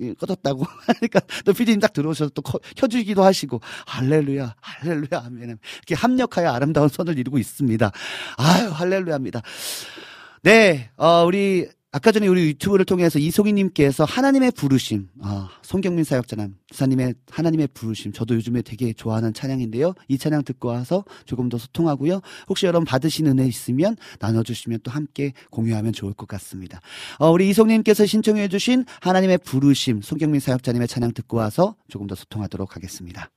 [0.00, 0.64] 예, 꺼졌다고
[1.00, 6.88] 하니까 또 피디님 딱 들어오셔서 또 커- 켜주기도 하시고 할렐루야, 할렐루야 하면 이렇게 합력하여 아름다운
[6.88, 7.90] 선을 이루고 있습니다.
[8.36, 9.40] 아유, 할렐루야입니다.
[10.42, 17.14] 네, 어, 우리 아까 전에 우리 유튜브를 통해서 이송희님께서 하나님의 부르심, 아, 송경민 사역자님, 부사님의
[17.28, 19.94] 하나님의 부르심, 저도 요즘에 되게 좋아하는 찬양인데요.
[20.06, 22.20] 이 찬양 듣고 와서 조금 더 소통하고요.
[22.48, 26.80] 혹시 여러분 받으신 은혜 있으면 나눠주시면 또 함께 공유하면 좋을 것 같습니다.
[27.18, 33.30] 어, 우리 이송님께서 신청해주신 하나님의 부르심, 송경민 사역자님의 찬양 듣고 와서 조금 더 소통하도록 하겠습니다.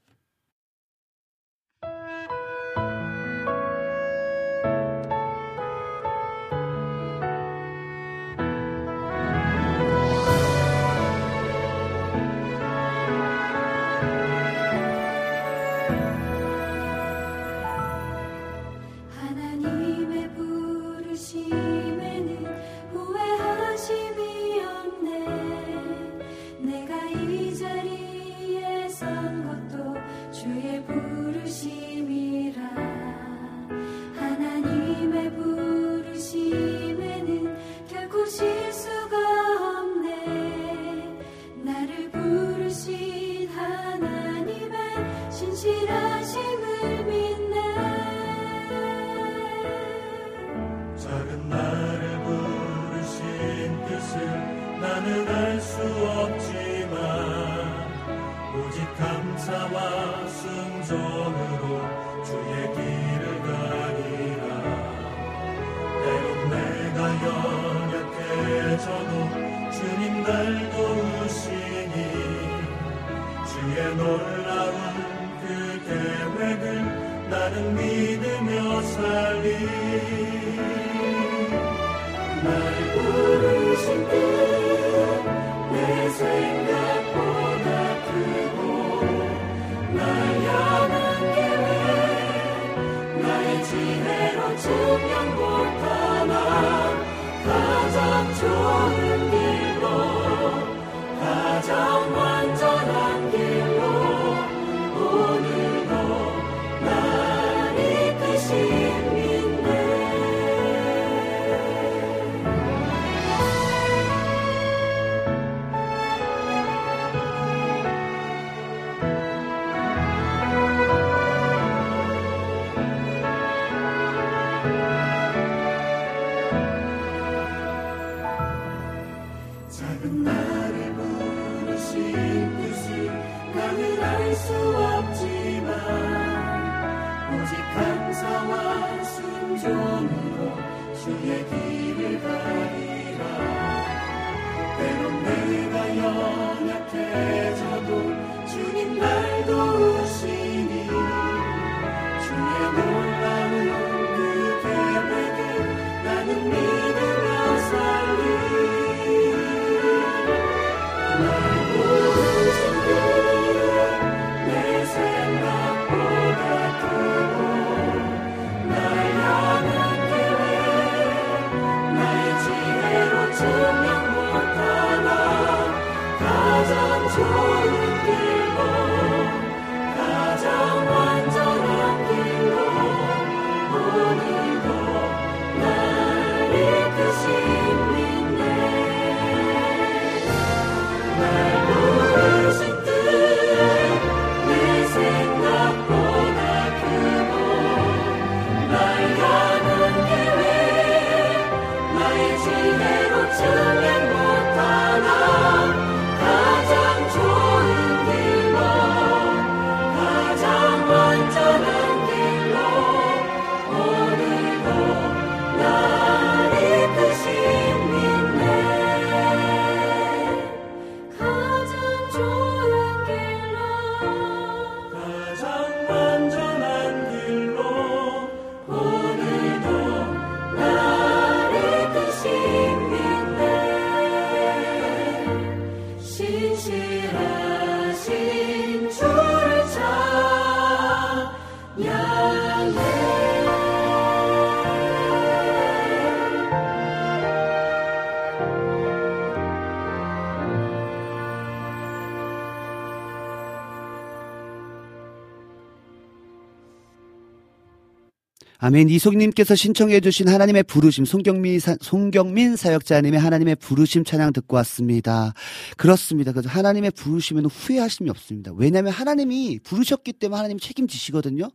[258.65, 258.87] 아멘.
[258.87, 265.33] 이송님께서 신청해주신 하나님의 부르심, 송경민, 사, 송경민 사역자님의 하나님의 부르심 찬양 듣고 왔습니다.
[265.75, 266.31] 그렇습니다.
[266.31, 268.53] 그래서 하나님의 부르심에는 후회하심이 없습니다.
[268.55, 271.49] 왜냐하면 하나님이 부르셨기 때문에 하나님이 책임지시거든요.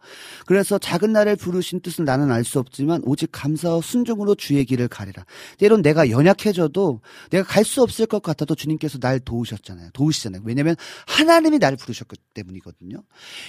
[0.44, 5.24] 그래서 작은 나를 부르신 뜻은 나는 알 수 없지만 오직 감사와 순종으로 주의 길을 가리라.
[5.56, 9.92] 때론 내가 연약해져도 내가 갈 수 없을 것 같아도 주님께서 날 도우셨잖아요.
[9.94, 10.42] 도우시잖아요.
[10.44, 10.76] 왜냐하면
[11.06, 13.02] 하나님이 나를 부르셨기 때문이거든요.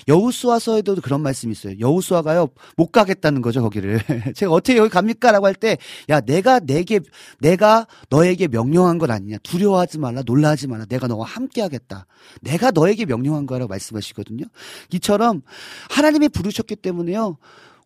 [0.07, 1.76] 여우수아서에도 그런 말씀이 있어요.
[1.77, 3.99] 여우수아가요 못 가겠다는 거죠 거기를.
[4.35, 5.77] 제가 어떻게 여기 갑니까라고 할 때
[6.09, 6.99] 야 내가 내게
[7.39, 9.38] 내가 너에게 명령한 건 아니냐.
[9.43, 10.85] 두려워하지 말라, 놀라지 말라.
[10.85, 12.05] 내가 너와 함께하겠다.
[12.41, 14.45] 내가 너에게 명령한 거라고 말씀하시거든요.
[14.93, 15.41] 이처럼
[15.89, 17.38] 하나님이 부르셨기 때문에요.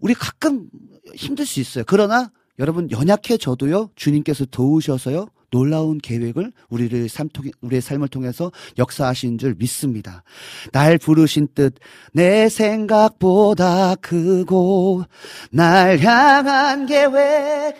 [0.01, 0.69] 우리 가끔
[1.15, 1.83] 힘들 수 있어요.
[1.87, 9.53] 그러나 여러분 연약해져도요 주님께서 도우셔서요 놀라운 계획을 우리를 삶 통, 우리의 삶을 통해서 역사하신 줄
[9.55, 10.23] 믿습니다.
[10.71, 11.75] 날 부르신 뜻,
[12.11, 15.03] 내 생각보다 크고,
[15.51, 17.75] 날 향한 계획,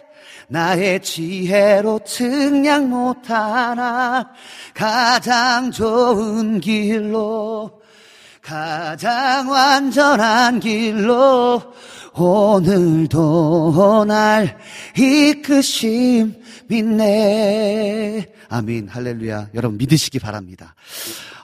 [0.50, 4.30] 나의 지혜로 측량 못하나,
[4.76, 7.82] 가장 좋은 길로,
[8.40, 11.60] 가장 완전한 길로,
[12.14, 14.60] 오늘도 날
[14.96, 16.43] 이끄심
[16.74, 18.34] 믿네.
[18.50, 18.88] 아멘.
[18.88, 19.52] 할렐루야.
[19.54, 20.74] 여러분 믿으시기 바랍니다.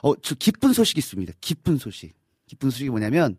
[0.02, 1.34] 어, 저 기쁜 소식이 있습니다.
[1.40, 2.14] 기쁜 소식.
[2.46, 3.38] 기쁜 소식이 뭐냐면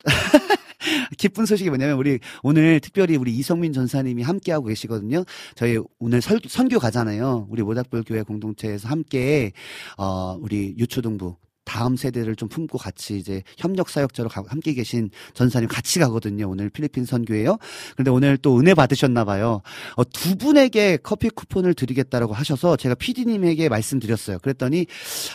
[1.18, 5.24] 기쁜 소식이 뭐냐면 우리 오늘 특별히 우리 이성민 전사님이 함께 하고 계시거든요.
[5.54, 7.48] 저희 오늘 설, 선교 가잖아요.
[7.50, 9.52] 우리 모닥불 교회 공동체에서 함께
[9.98, 15.68] 어 우리 유초등부 다음 세대를 좀 품고 같이 이제 협력 사역자로 가- 함께 계신 전사님
[15.68, 16.48] 같이 가거든요.
[16.48, 17.56] 오늘 필리핀 선교예요.
[17.94, 19.62] 그런데 오늘 또 은혜 받으셨나 봐요.
[19.96, 24.38] 어, 두 분에게 커피 쿠폰을 드리겠다라고 하셔서 제가 PD님에게 말씀드렸어요.
[24.40, 24.86] 그랬더니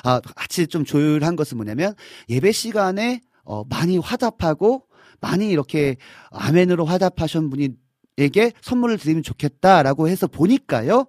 [0.04, 1.94] 아, 같이 좀 조율한 것은 뭐냐면
[2.30, 4.84] 예배 시간에 어, 많이 화답하고
[5.22, 5.95] 많이 이렇게
[6.32, 7.70] 아멘으로 화답하신 분이
[8.20, 11.06] 에게 선물을 드리면 좋겠다라고 해서 보니까요.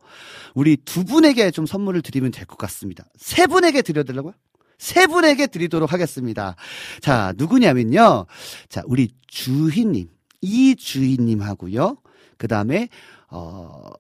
[0.55, 3.07] 우리 두 분에게 좀 선물을 드리면 될 것 같습니다.
[3.17, 4.35] 세 분에게 드려달라고요?
[4.79, 6.55] 세 분에게 드리도록 하겠습니다.
[7.01, 8.27] 자, 누구냐면요.
[8.69, 10.09] 자, 우리 주희님,
[10.41, 11.97] 이 주희님하고요.
[12.39, 12.89] 그 다음에,
[13.29, 13.91] 어,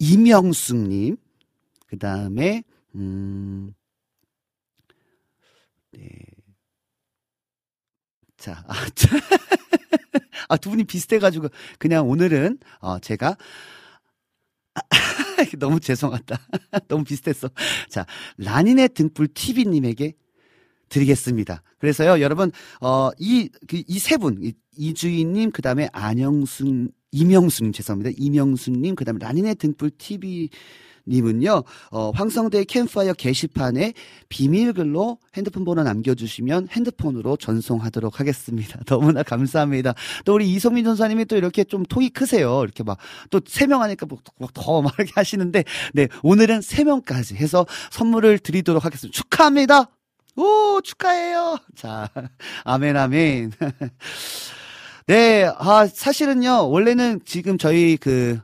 [0.00, 1.16] 이명숙님,
[1.86, 2.64] 그 다음에,
[2.96, 3.72] 음,
[5.92, 6.08] 네.
[8.36, 9.08] 자, 아, 자.
[10.48, 11.48] 아, 두 분이 비슷해가지고,
[11.78, 13.36] 그냥 오늘은, 어, 제가,
[15.58, 16.38] 너무 죄송하다.
[16.88, 17.48] 너무 비슷했어.
[17.88, 18.06] 자,
[18.38, 20.14] 라니네 등불 TV님에게
[20.88, 21.62] 드리겠습니다.
[21.78, 22.50] 그래서요, 여러분,
[22.80, 28.16] 어, 이, 그, 이 세 분, 이- 이주인님, 그 다음에 안영순, 이명순님, 죄송합니다.
[28.18, 30.48] 이명순님, 그 다음에 라니네 등불 TV
[31.06, 33.92] 님은요, 어, 황성대 캠파이어 게시판에
[34.28, 38.80] 비밀글로 핸드폰 번호 남겨주시면 핸드폰으로 전송하도록 하겠습니다.
[38.86, 39.94] 너무나 감사합니다.
[40.24, 42.62] 또 우리 이성민 전사님이 또 이렇게 좀 통이 크세요.
[42.64, 42.98] 이렇게 막,
[43.30, 44.06] 또 세 명 하니까
[44.38, 45.64] 뭐더막 이렇게 하시는데,
[45.94, 49.16] 네, 오늘은 세 명까지 해서 선물을 드리도록 하겠습니다.
[49.16, 49.90] 축하합니다!
[50.36, 51.58] 오, 축하해요!
[51.74, 52.08] 자,
[52.64, 53.52] 아멘, 아멘.
[55.06, 58.40] 네, 아, 사실은요, 원래는 지금 저희 그,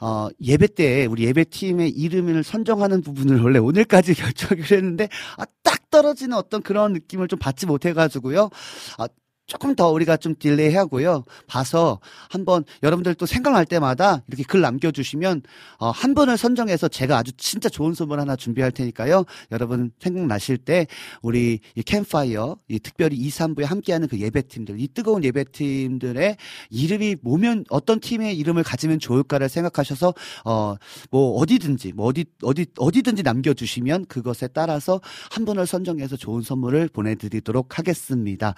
[0.00, 6.36] 어, 예배 때 우리 예배팀의 이름을 선정하는 부분을 원래 오늘까지 결정을 했는데, 아, 딱 떨어지는
[6.36, 8.50] 어떤 그런 느낌을 좀 받지 못해가지고요.
[8.98, 9.08] 아,
[9.50, 11.24] 조금 더 우리가 좀 delay 하고요.
[11.46, 11.98] 봐서
[12.30, 15.42] 한번 여러분들 또 생각날 때마다 이렇게 글 남겨주시면
[15.78, 19.24] 어, 한 분을 선정해서 제가 아주 진짜 좋은 선물 하나 준비할 테니까요.
[19.50, 20.86] 여러분 생각나실 때
[21.20, 26.36] 우리 이 캠파이어 이 특별히 2, 3부에 함께하는 그 예배팀들 이 뜨거운 예배팀들의
[26.70, 30.14] 이름이 뭐면 어떤 팀의 이름을 가지면 좋을까를 생각하셔서
[30.44, 30.76] 어
[31.10, 35.00] 뭐 어디든지 뭐 어디 어디 어디든지 남겨주시면 그것에 따라서
[35.30, 38.54] 한 분을 선정해서 좋은 선물을 보내드리도록 하겠습니다.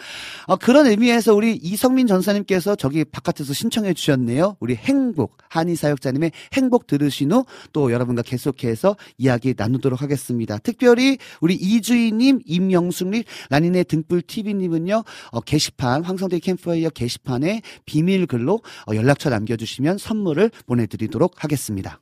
[0.46, 4.56] 어, 그런 의미에서 우리 이성민 전사님께서 저기 바깥에서 신청해 주셨네요.
[4.60, 10.58] 우리 행복 한의 사역자님의 행복 들으신 후 또 여러분과 계속해서 이야기 나누도록 하겠습니다.
[10.58, 18.94] 특별히 우리 이주희님, 임영숙님, 라니네 등불 TV님은요 어, 게시판 황성대 캠프파이어 게시판에 비밀 글로 어,
[18.94, 22.01] 연락처 남겨주시면 선물을 보내드리도록 하겠습니다.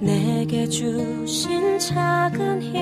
[0.00, 2.74] 내게 주신 작은 힘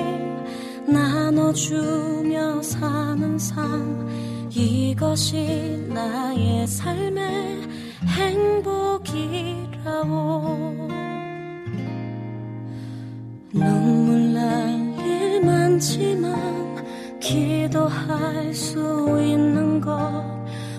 [0.87, 7.67] 나눠주며 사는 삶 이것이 나의 삶의
[8.07, 9.27] 행복이라오
[13.53, 16.39] 눈물 날 일 많지만
[17.19, 18.79] 기도할 수
[19.21, 19.91] 있는 것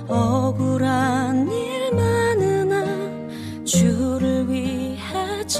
[0.08, 2.84] 억울한 일 많으나
[3.64, 4.19] 주를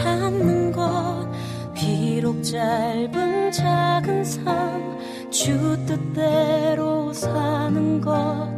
[0.02, 1.28] 참는 것.
[1.74, 4.90] 비록 짧은 작은 삶
[5.30, 5.56] 주
[5.86, 8.48] 뜻대로 사는 것.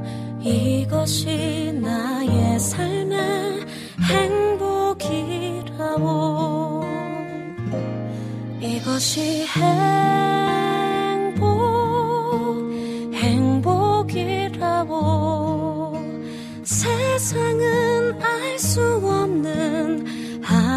[0.41, 3.21] 이것이 나의 삶의
[5.01, 6.03] 행복이라오
[8.61, 9.45] 이것이
[11.17, 11.45] 행복,
[13.15, 14.93] 행복이라고.
[16.65, 20.22] 세상은 알 수 없는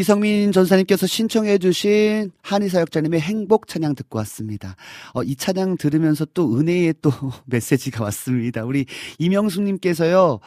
[0.00, 4.74] 이성민 전도사님께서 신청해 주신 하니 사역자님의 행복 찬양 듣고 왔습니다.
[5.12, 7.10] 어, 이 찬양 들으면서 또 은혜의 또
[7.44, 8.64] 메시지가 왔습니다.
[8.64, 8.86] 우리
[9.18, 10.40] 이명숙님께서요,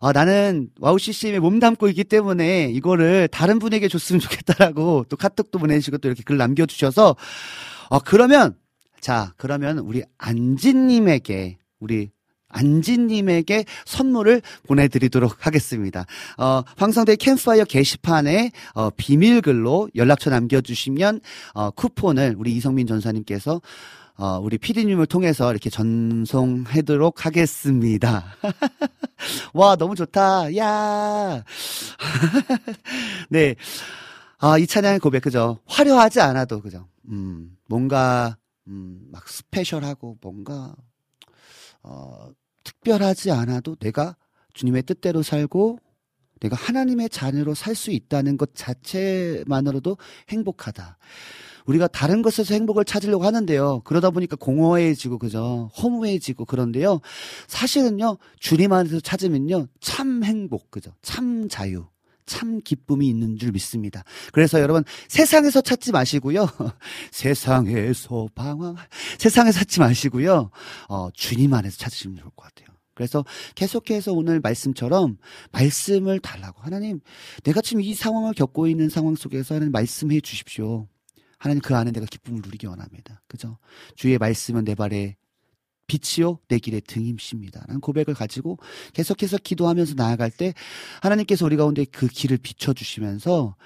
[0.00, 5.60] 어, 나는 WOW CCM에 몸 담고 있기 때문에 이거를 다른 분에게 줬으면 좋겠다라고 또 카톡도
[5.60, 7.14] 보내주시고 또 이렇게 글 남겨주셔서,
[7.88, 8.56] 어, 그러면,
[9.00, 12.10] 자, 그러면 우리 안지님에게, 우리
[12.48, 16.06] 안지님에게 선물을 보내드리도록 하겠습니다.
[16.38, 21.20] 어, 황성대 캠파이어 게시판에 어, 비밀글로 연락처 남겨주시면
[21.54, 23.60] 어, 쿠폰을 우리 이성민 전사님께서
[24.18, 28.24] 어, 우리 피디님을 통해서 이렇게 전송하도록 하겠습니다.
[29.52, 30.56] 와, 너무 좋다.
[30.56, 31.44] 야.
[33.28, 33.54] 네.
[34.38, 35.58] 아, 이 찬양의 고백, 그죠?
[35.66, 36.86] 화려하지 않아도, 그죠?
[37.08, 38.36] 음, 뭔가,
[38.68, 40.74] 음, 막 스페셜하고, 뭔가,
[41.86, 42.30] 어,
[42.64, 44.16] 특별하지 않아도 내가
[44.54, 45.78] 주님의 뜻대로 살고
[46.40, 49.96] 내가 하나님의 자녀로 살 수 있다는 것 자체만으로도
[50.28, 50.98] 행복하다.
[51.66, 53.80] 우리가 다른 것에서 행복을 찾으려고 하는데요.
[53.84, 55.70] 그러다 보니까 공허해지고 그죠.
[55.82, 57.00] 허무해지고 그런데요.
[57.48, 58.18] 사실은요.
[58.38, 59.66] 주님 안에서 찾으면요.
[59.80, 60.92] 참 행복 그죠.
[61.02, 61.86] 참 자유.
[62.26, 64.04] 참 기쁨이 있는 줄 믿습니다.
[64.32, 66.46] 그래서 여러분 세상에서 찾지 마시고요.
[67.12, 68.76] 세상에서 방황
[69.18, 70.50] 세상에서 찾지 마시고요.
[70.88, 72.76] 어, 주님 안에서 찾으시면 좋을 것 같아요.
[72.94, 73.24] 그래서
[73.54, 75.18] 계속해서 오늘 말씀처럼
[75.52, 77.00] 말씀을 달라고 하나님
[77.44, 80.88] 내가 지금 이 상황을 겪고 있는 상황 속에서 하나님 말씀해 주십시오.
[81.38, 83.22] 하나님 그 안에 내가 기쁨을 누리기 원합니다.
[83.28, 83.58] 그죠?
[83.94, 85.16] 주의 말씀은 내 발에
[85.86, 87.64] 빛이요 내 길의 등임십니다.
[87.66, 88.58] 라는 고백을 가지고
[88.92, 90.54] 계속해서 기도하면서 나아갈 때
[91.02, 93.56] 하나님께서 우리 가운데 그 길을 비춰 주시면서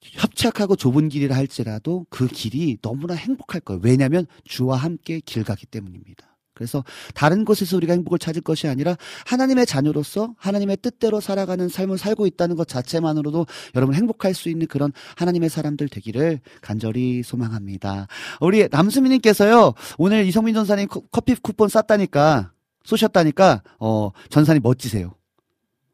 [0.00, 3.80] 협착하고 좁은 길이라 할지라도 그 길이 너무나 행복할 거예요.
[3.82, 6.27] 왜냐하면 주와 함께 길 가기 때문입니다.
[6.58, 6.82] 그래서
[7.14, 12.56] 다른 곳에서 우리가 행복을 찾을 것이 아니라 하나님의 자녀로서 하나님의 뜻대로 살아가는 삶을 살고 있다는
[12.56, 18.08] 것 자체만으로도 여러분 행복할 수 있는 그런 하나님의 사람들 되기를 간절히 소망합니다.
[18.40, 22.50] 우리 남수민님께서요 오늘 이성민 전사님 커피 쿠폰 쌌다니까
[22.82, 25.14] 쏘셨다니까 어 전사님 멋지세요.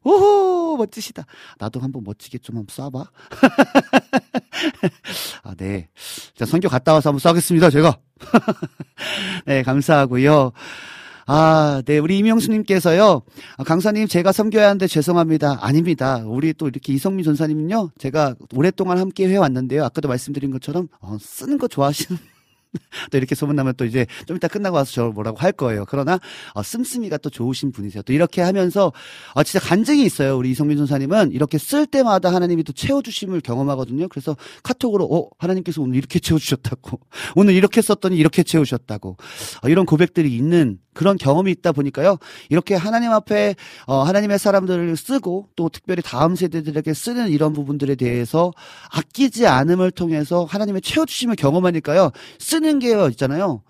[0.03, 1.25] 오호 멋지시다.
[1.59, 3.07] 나도 한번 멋지게 좀 한번 쏴봐.
[5.55, 5.87] 아 네.
[6.35, 7.97] 자 선교 갔다 와서 한번 쏴겠습니다 제가.
[9.47, 10.51] 네 감사하고요.
[11.27, 13.23] 아, 네, 우리 이명수님께서요,
[13.57, 15.57] 아, 강사님, 제가 섬겨야 하는데 죄송합니다.
[15.59, 16.17] 아닙니다.
[16.23, 19.83] 우리 또 이렇게 이성민 전사님은요, 제가 오랫동안 함께 해왔는데요.
[19.85, 22.19] 아까도 말씀드린 것처럼, 어, 쓰는 거 좋아하시는
[23.11, 25.85] 또 이렇게 소문나면 또 이제 좀 이따 끝나고 와서 저 뭐라고 할 거예요.
[25.87, 26.19] 그러나
[26.53, 28.03] 어, 씀씀이가 또 좋으신 분이세요.
[28.03, 28.91] 또 이렇게 하면서
[29.33, 30.37] 어, 진짜 간증이 있어요.
[30.37, 34.07] 우리 이성민 전사님은 이렇게 쓸 때마다 하나님이 또 채워주심을 경험하거든요.
[34.09, 36.99] 그래서 카톡으로 어 하나님께서 오늘 이렇게 채워주셨다고
[37.35, 39.17] 오늘 이렇게 썼더니 이렇게 채우셨다고
[39.63, 42.17] 어, 이런 고백들이 있는 그런 경험이 있다 보니까요.
[42.49, 43.55] 이렇게 하나님 앞에
[43.85, 48.51] 어, 하나님의 사람들을 쓰고 또 특별히 다음 세대들에게 쓰는 이런 부분들에 대해서
[48.91, 52.11] 아끼지 않음을 통해서 하나님의 채워주심을 경험하니까요.
[52.39, 53.61] 쓰는 게 있잖아요.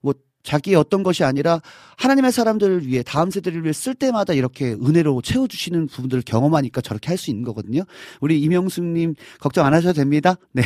[0.00, 1.60] 뭐 자기의 어떤 것이 아니라
[1.96, 7.16] 하나님의 사람들을 위해 다음 세대를 위해 쓸 때마다 이렇게 은혜로 채워주시는 부분들을 경험하니까 저렇게 할
[7.16, 7.82] 수 있는 거거든요.
[8.20, 10.34] 우리 이명숙님 걱정 안 하셔도 됩니다.
[10.52, 10.62] 네.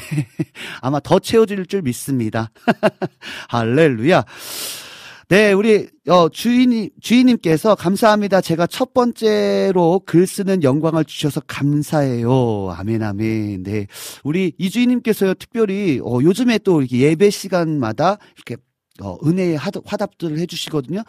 [0.80, 2.50] 아마 더 채워질 줄 믿습니다.
[3.48, 4.24] 할렐루야.
[5.30, 8.40] 네, 우리 어 주인이 주인님께서 감사합니다.
[8.40, 12.70] 제가 첫 번째로 글 쓰는 영광을 주셔서 감사해요.
[12.70, 13.62] 아멘 아멘.
[13.62, 13.86] 네.
[14.24, 18.56] 우리 이 주인님께서요 특별히 어 요즘에 또 이렇게 예배 시간마다 이렇게
[19.02, 21.00] 어, 은혜의 화답들을 해주시거든요.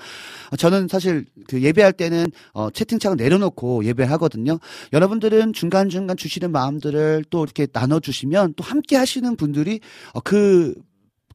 [0.52, 4.60] 어, 저는 사실 그 예배할 때는 어, 채팅창을 내려놓고 예배하거든요.
[4.94, 9.80] 여러분들은 중간중간 주시는 마음들을 또 이렇게 나눠주시면 또 함께 하시는 분들이
[10.14, 10.76] 어, 그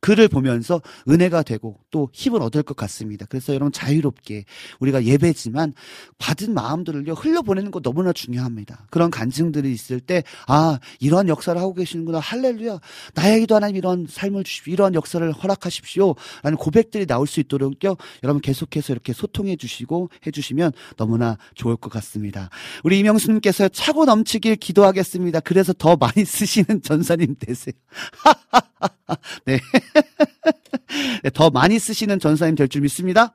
[0.05, 3.25] 글을 보면서 은혜가 되고 또 힘을 얻을 것 같습니다.
[3.27, 4.45] 그래서 여러분 자유롭게
[4.81, 5.73] 우리가 예배지만
[6.19, 8.87] 받은 마음들을요 흘려보내는 거 너무나 중요합니다.
[8.91, 12.79] 그런 간증들이 있을 때 아 이러한 역사를 하고 계시는구나 할렐루야
[13.15, 18.93] 나에게도 하나님 이런 삶을 주십시오 이러한 역사를 허락하십시오 라는 고백들이 나올 수 있도록요 여러분 계속해서
[18.93, 22.51] 이렇게 소통해 주시고 해주시면 너무나 좋을 것 같습니다.
[22.83, 25.41] 우리 이명수님께서 차고 넘치길 기도하겠습니다.
[25.41, 27.75] 그래서 더 많이 쓰시는 전사님 되세요.
[29.47, 29.59] 네.
[31.23, 31.31] 네.
[31.31, 33.35] 더 많이 쓰시는 전사님 될 줄 믿습니다.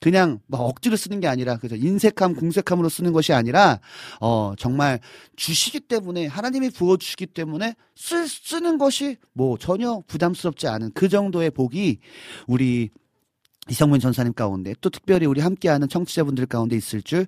[0.00, 3.80] 그냥 막 억지로 쓰는 게 아니라 그죠 인색함 궁색함으로 쓰는 것이 아니라
[4.20, 4.98] 어 정말
[5.36, 11.50] 주시기 때문에 하나님이 부어 주시기 때문에 쓰, 쓰는 것이 뭐 전혀 부담스럽지 않은 그 정도의
[11.50, 11.98] 복이
[12.46, 12.88] 우리
[13.68, 17.26] 이성문 전사님 가운데 또 특별히 우리 함께하는 청취자분들 가운데 있을 줄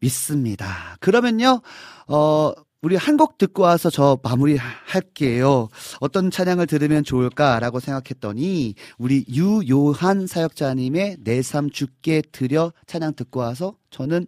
[0.00, 0.96] 믿습니다.
[1.00, 1.60] 그러면요
[2.08, 2.52] 어
[2.84, 5.68] 우리 한 곡 듣고 와서 저 마무리 할게요.
[6.00, 13.76] 어떤 찬양을 들으면 좋을까라고 생각했더니 우리 유요한 사역자님의 내 삶 죽게 드려 찬양 듣고 와서
[13.90, 14.26] 저는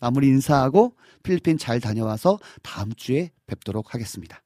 [0.00, 0.94] 마무리 인사하고
[1.24, 4.41] 필리핀 잘 다녀와서 다음 주에 뵙도록 하겠습니다.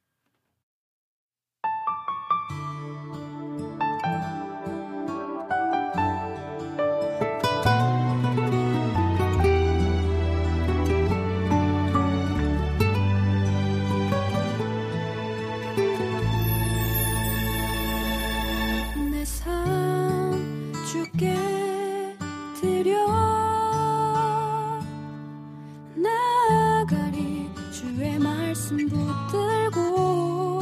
[28.66, 30.60] 말씀 붙들고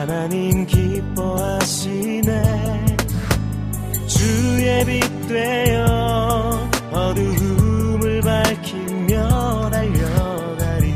[0.04, 2.34] 하나님 기뻐하시네.
[4.06, 10.94] 주의 빛 되어 어두움을 밝히며 달려가리.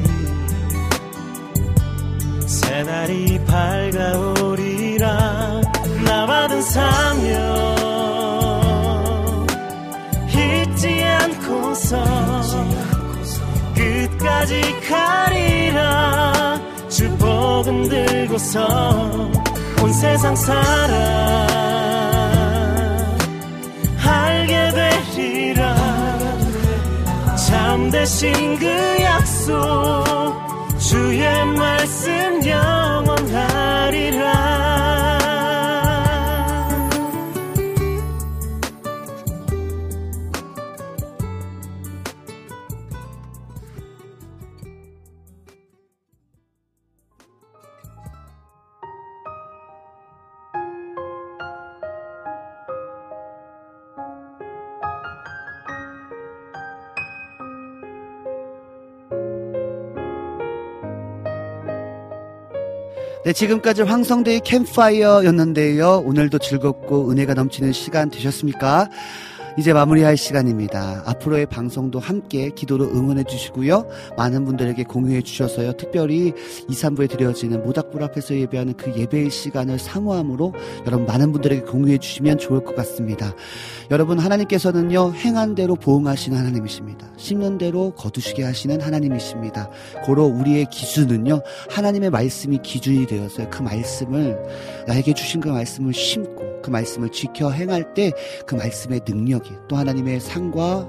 [2.46, 5.08] 새날이 밝아오리라.
[6.04, 7.38] 나 받은 사명
[10.34, 12.04] 잊지 않고서
[13.74, 16.37] 끝까지 가리라
[16.98, 18.66] 주 복음 들고서
[19.84, 21.48] 온 세상 살아
[24.04, 25.76] 알게 되리라.
[27.36, 28.66] 참되신 그
[29.04, 29.54] 약속
[30.80, 34.37] 주의 말씀 영원하리라
[63.28, 66.02] 네, 지금까지 황성대의 캠파이어였는데요.
[66.06, 68.88] 오늘도 즐겁고 은혜가 넘치는 시간 되셨습니까?
[69.58, 71.02] 이제 마무리할 시간입니다.
[71.06, 73.88] 앞으로의 방송도 함께 기도로 응원해 주시고요.
[74.16, 75.74] 많은 분들에게 공유해 주셔서요.
[75.74, 76.34] 특별히
[76.70, 80.54] 2, 3부에 드려지는 모닥불 앞에서 예배하는 그 예배의 시간을 상호함으로
[80.86, 83.34] 여러분 많은 분들에게 공유해 주시면 좋을 것 같습니다.
[83.90, 85.14] 여러분 하나님께서는요.
[85.14, 87.08] 행한 대로 보응하시는 하나님이십니다.
[87.18, 89.72] 심는 대로 거두시게 하시는 하나님이십니다.
[90.04, 91.42] 고로 우리의 기준은요.
[91.72, 94.38] 하나님의 말씀이 기준이 되어서 그 말씀을
[94.88, 98.12] 나에게 주신 그 말씀을 심고 그 말씀을 지켜 행할 때
[98.46, 100.88] 그 말씀의 능력 이또 하나님의 상과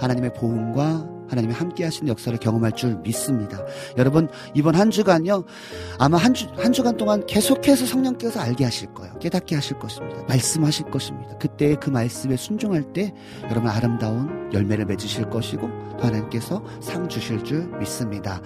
[0.00, 3.62] 하나님의 보응과 하나님의 함께 하시는 역사를 경험할 줄 믿습니다.
[3.96, 5.44] 여러분, 이번 한 주간요,
[5.98, 9.12] 아마 한 주, 한 주간 동안 계속해서 성령께서 알게 하실 거예요.
[9.18, 10.22] 깨닫게 하실 것입니다.
[10.26, 11.36] 말씀하실 것입니다.
[11.38, 13.12] 그때 그 말씀에 순종할 때
[13.50, 15.68] 여러분 아름다운 열매를 맺으실 것이고,
[15.98, 18.40] 또 하나님께서 상 주실 줄 믿습니다.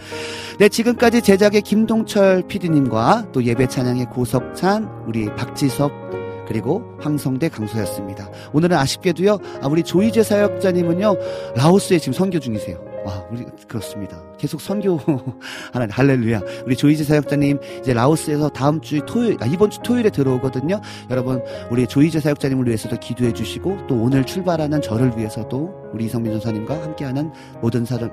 [0.59, 8.29] 네, 지금까지 제작의 김동철 PD님과 또 예배 찬양의 고석찬, 우리 박지섭 그리고 황성대 강소였습니다.
[8.53, 11.17] 오늘은 아쉽게도요, 아, 우리 조이제 사역자님은요,
[11.57, 12.93] 라오스에 지금 선교 중이세요.
[13.05, 14.23] 와, 우리, 그렇습니다.
[14.39, 14.99] 계속 선교,
[15.73, 16.41] 하나, 할렐루야.
[16.67, 20.81] 우리 조이제 사역자님, 이제 라오스에서 다음 주 토요일, 아, 이번 주 토요일에 들어오거든요.
[21.11, 26.83] 여러분, 우리 조이제 사역자님을 위해서도 기도해 주시고, 또 오늘 출발하는 저를 위해서도 우리 이성민 전사님과
[26.83, 28.11] 함께하는 모든 사람,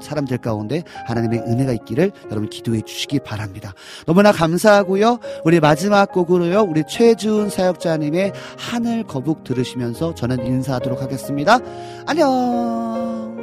[0.00, 3.74] 사람들 가운데 하나님의 은혜가 있기를 여러분 기도해 주시기 바랍니다.
[4.06, 5.18] 너무나 감사하고요.
[5.44, 6.62] 우리 마지막 곡으로요.
[6.62, 11.58] 우리 최주은 사역자님의 하늘 거북 들으시면서 저는 인사하도록 하겠습니다.
[12.06, 13.36] 안녕.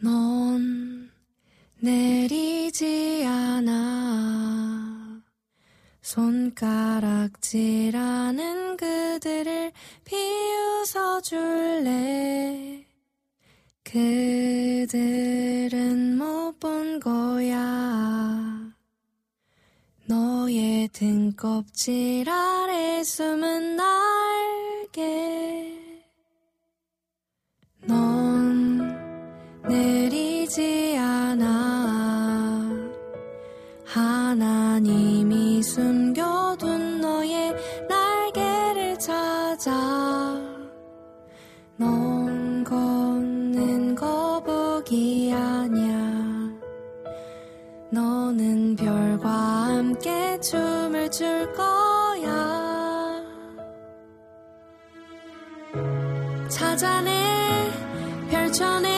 [0.00, 1.10] 넌
[1.80, 3.97] 내리지 않아
[6.08, 7.36] 손가락질하는
[8.78, 9.72] 그들을
[10.06, 12.86] 비웃어 줄래?
[13.84, 14.88] 그들은
[16.16, 18.72] 못 본 거야.
[20.06, 25.74] 너의 등껍질 아래 숨은 날개.
[27.82, 28.78] 넌
[29.68, 32.57] 내리지 않아
[33.88, 37.54] 하나님이 숨겨둔 너의
[37.88, 39.72] 날개를 찾아
[41.78, 45.88] 넌 걷는 거북이 아냐
[47.90, 53.22] 너는 별과 함께 춤을 출 거야.
[56.50, 57.70] 찾아내
[58.30, 58.97] 펼쳐내